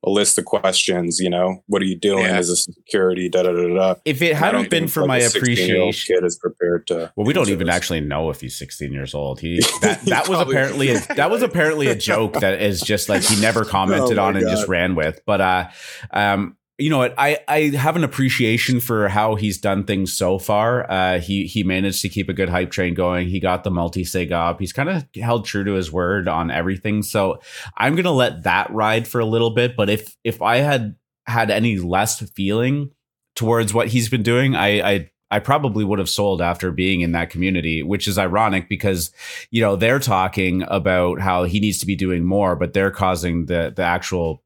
[0.04, 1.18] a list of questions.
[1.20, 2.24] You know, what are you doing?
[2.24, 2.38] Yeah.
[2.38, 3.28] Is this security?
[3.28, 3.94] Da da da da.
[4.04, 7.12] if it hadn't been for like, my appreciation, kid is prepared to.
[7.16, 7.76] Well, we don't even this.
[7.76, 9.40] actually know if he's 16 years old.
[9.40, 13.22] He that, that was apparently a, that was apparently a joke that is just like
[13.22, 15.20] he never commented Oh on and just ran with.
[15.26, 15.68] But uh,
[16.12, 17.14] um, you know what?
[17.18, 20.90] I I have an appreciation for how he's done things so far.
[20.90, 23.28] Uh, he he managed to keep a good hype train going.
[23.28, 24.58] He got the multi sig up.
[24.58, 27.02] He's kind of held true to his word on everything.
[27.02, 27.40] So
[27.76, 29.76] I'm gonna let that ride for a little bit.
[29.76, 32.90] But if if I had had any less feeling
[33.36, 37.12] towards what he's been doing, I I I probably would have sold after being in
[37.12, 39.12] that community, which is ironic because
[39.50, 43.46] you know they're talking about how he needs to be doing more, but they're causing
[43.46, 44.42] the the actual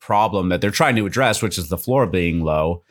[0.00, 2.82] problem that they're trying to address, which is the floor being low.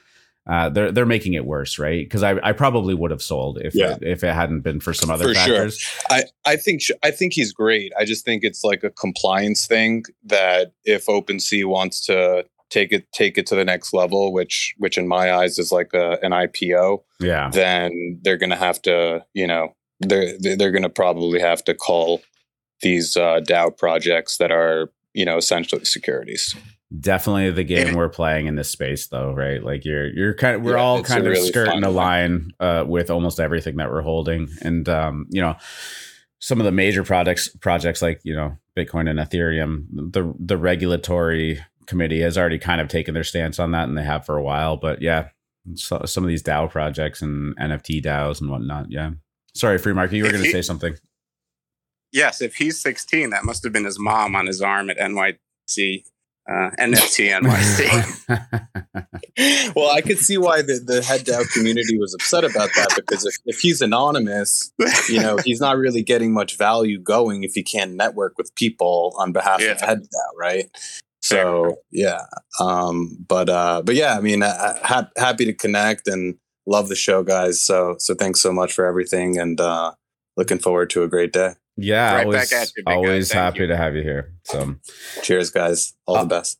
[0.50, 2.06] Uh, they're they're making it worse, right?
[2.06, 3.94] Because I, I probably would have sold if Yeah.
[3.96, 5.70] it, if it hadn't been for some other For sure.
[6.10, 7.92] I, I think sh- I think he's great.
[8.00, 13.12] I just think it's like a compliance thing that if OpenSea wants to take it
[13.12, 16.32] take it to the next level, which which in my eyes is like a, an
[16.32, 21.62] IPO, Yeah, then they're going to have to, you know, they're they're to probably have
[21.66, 22.22] to call
[22.82, 26.56] these uh, DAO projects that are you know essentially securities.
[27.00, 29.64] Definitely the game we're playing in this space, though, right?
[29.64, 32.52] Like you're you're kind of we're Yeah, all kind of really skirting a line.
[32.60, 35.56] uh, with almost everything that we're holding, and um, you know.
[36.40, 41.60] Some of the major projects, projects like you know Bitcoin and Ethereum, the the regulatory
[41.88, 44.44] committee has already kind of taken their stance on that, and they have for a
[44.44, 44.78] while.
[44.78, 45.30] But yeah,
[45.74, 48.92] so, some of these DAO projects and NFT DAOs and whatnot.
[48.92, 49.14] Yeah,
[49.56, 50.94] sorry, free market, you were going to say something.
[52.12, 56.04] Yes, if he's 16, that must have been his mom on his arm at NYC,
[56.50, 58.68] uh, NFT NYC.
[59.76, 63.26] well, I could see why the, the head DAO community was upset about that because
[63.26, 64.72] if, if he's anonymous,
[65.10, 69.14] you know, he's not really getting much value going if he can't network with people
[69.18, 69.86] on behalf of Yeah.
[69.86, 70.66] head DAO, right?
[71.22, 72.22] So yeah,
[72.60, 76.36] um, but uh, but yeah, I mean, uh, ha- happy to connect and
[76.66, 77.62] love the show, guys.
[77.62, 79.92] So so thanks so much for everything, and uh,
[80.38, 81.56] looking forward to a great day.
[81.78, 83.68] Yeah, Right always, back at you, always happy you.
[83.68, 84.34] to have you here.
[84.44, 84.76] So.
[85.22, 85.94] Cheers, guys.
[86.06, 86.60] All Uh, the best.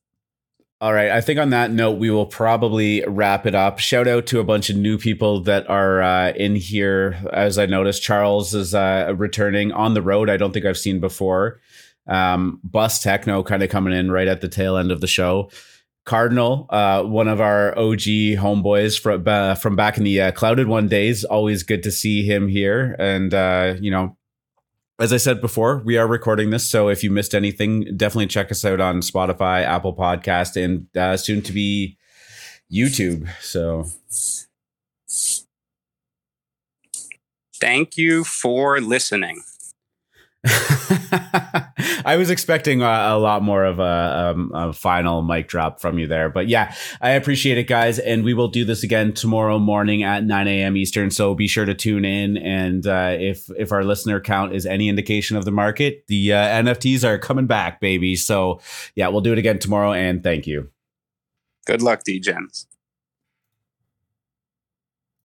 [0.80, 1.10] All right.
[1.10, 3.80] I think on that note, we will probably wrap it up.
[3.80, 7.18] Shout out to a bunch of new people that are uh, in here.
[7.34, 10.30] As I noticed, Charles is uh, returning on the road.
[10.30, 11.60] I don't think I've seen before.
[12.08, 15.50] Um, Bus Techno kind of coming in right at the tail end of the show.
[16.06, 20.68] Cardinal, uh, one of our OG homeboys from uh, from back in the uh, Clouded
[20.68, 21.26] One days.
[21.26, 22.96] Always good to see him here.
[23.00, 24.16] And uh, you know,
[25.00, 28.52] as I said before, we are recording this, so if you missed anything, definitely check
[28.52, 31.98] us out on Spotify, Apple Podcast, and uh, soon to be
[32.72, 33.30] YouTube.
[33.42, 33.86] So
[37.60, 39.42] Thank you for listening.
[42.06, 46.00] I was expecting a, a lot more of a, um, a, final mic drop from
[46.00, 48.00] you there, but yeah, I appreciate it, guys.
[48.00, 50.78] And we will do this again tomorrow morning at 9 a.m.
[50.78, 51.12] Eastern.
[51.12, 52.38] So be sure to tune in.
[52.38, 56.64] And uh, if if our listener count is any indication of the market, the uh,
[56.64, 58.16] NFTs are coming back, baby.
[58.16, 58.62] So
[58.96, 59.92] yeah, we'll do it again tomorrow.
[59.92, 60.70] And thank you.
[61.66, 62.68] Good luck, DGens.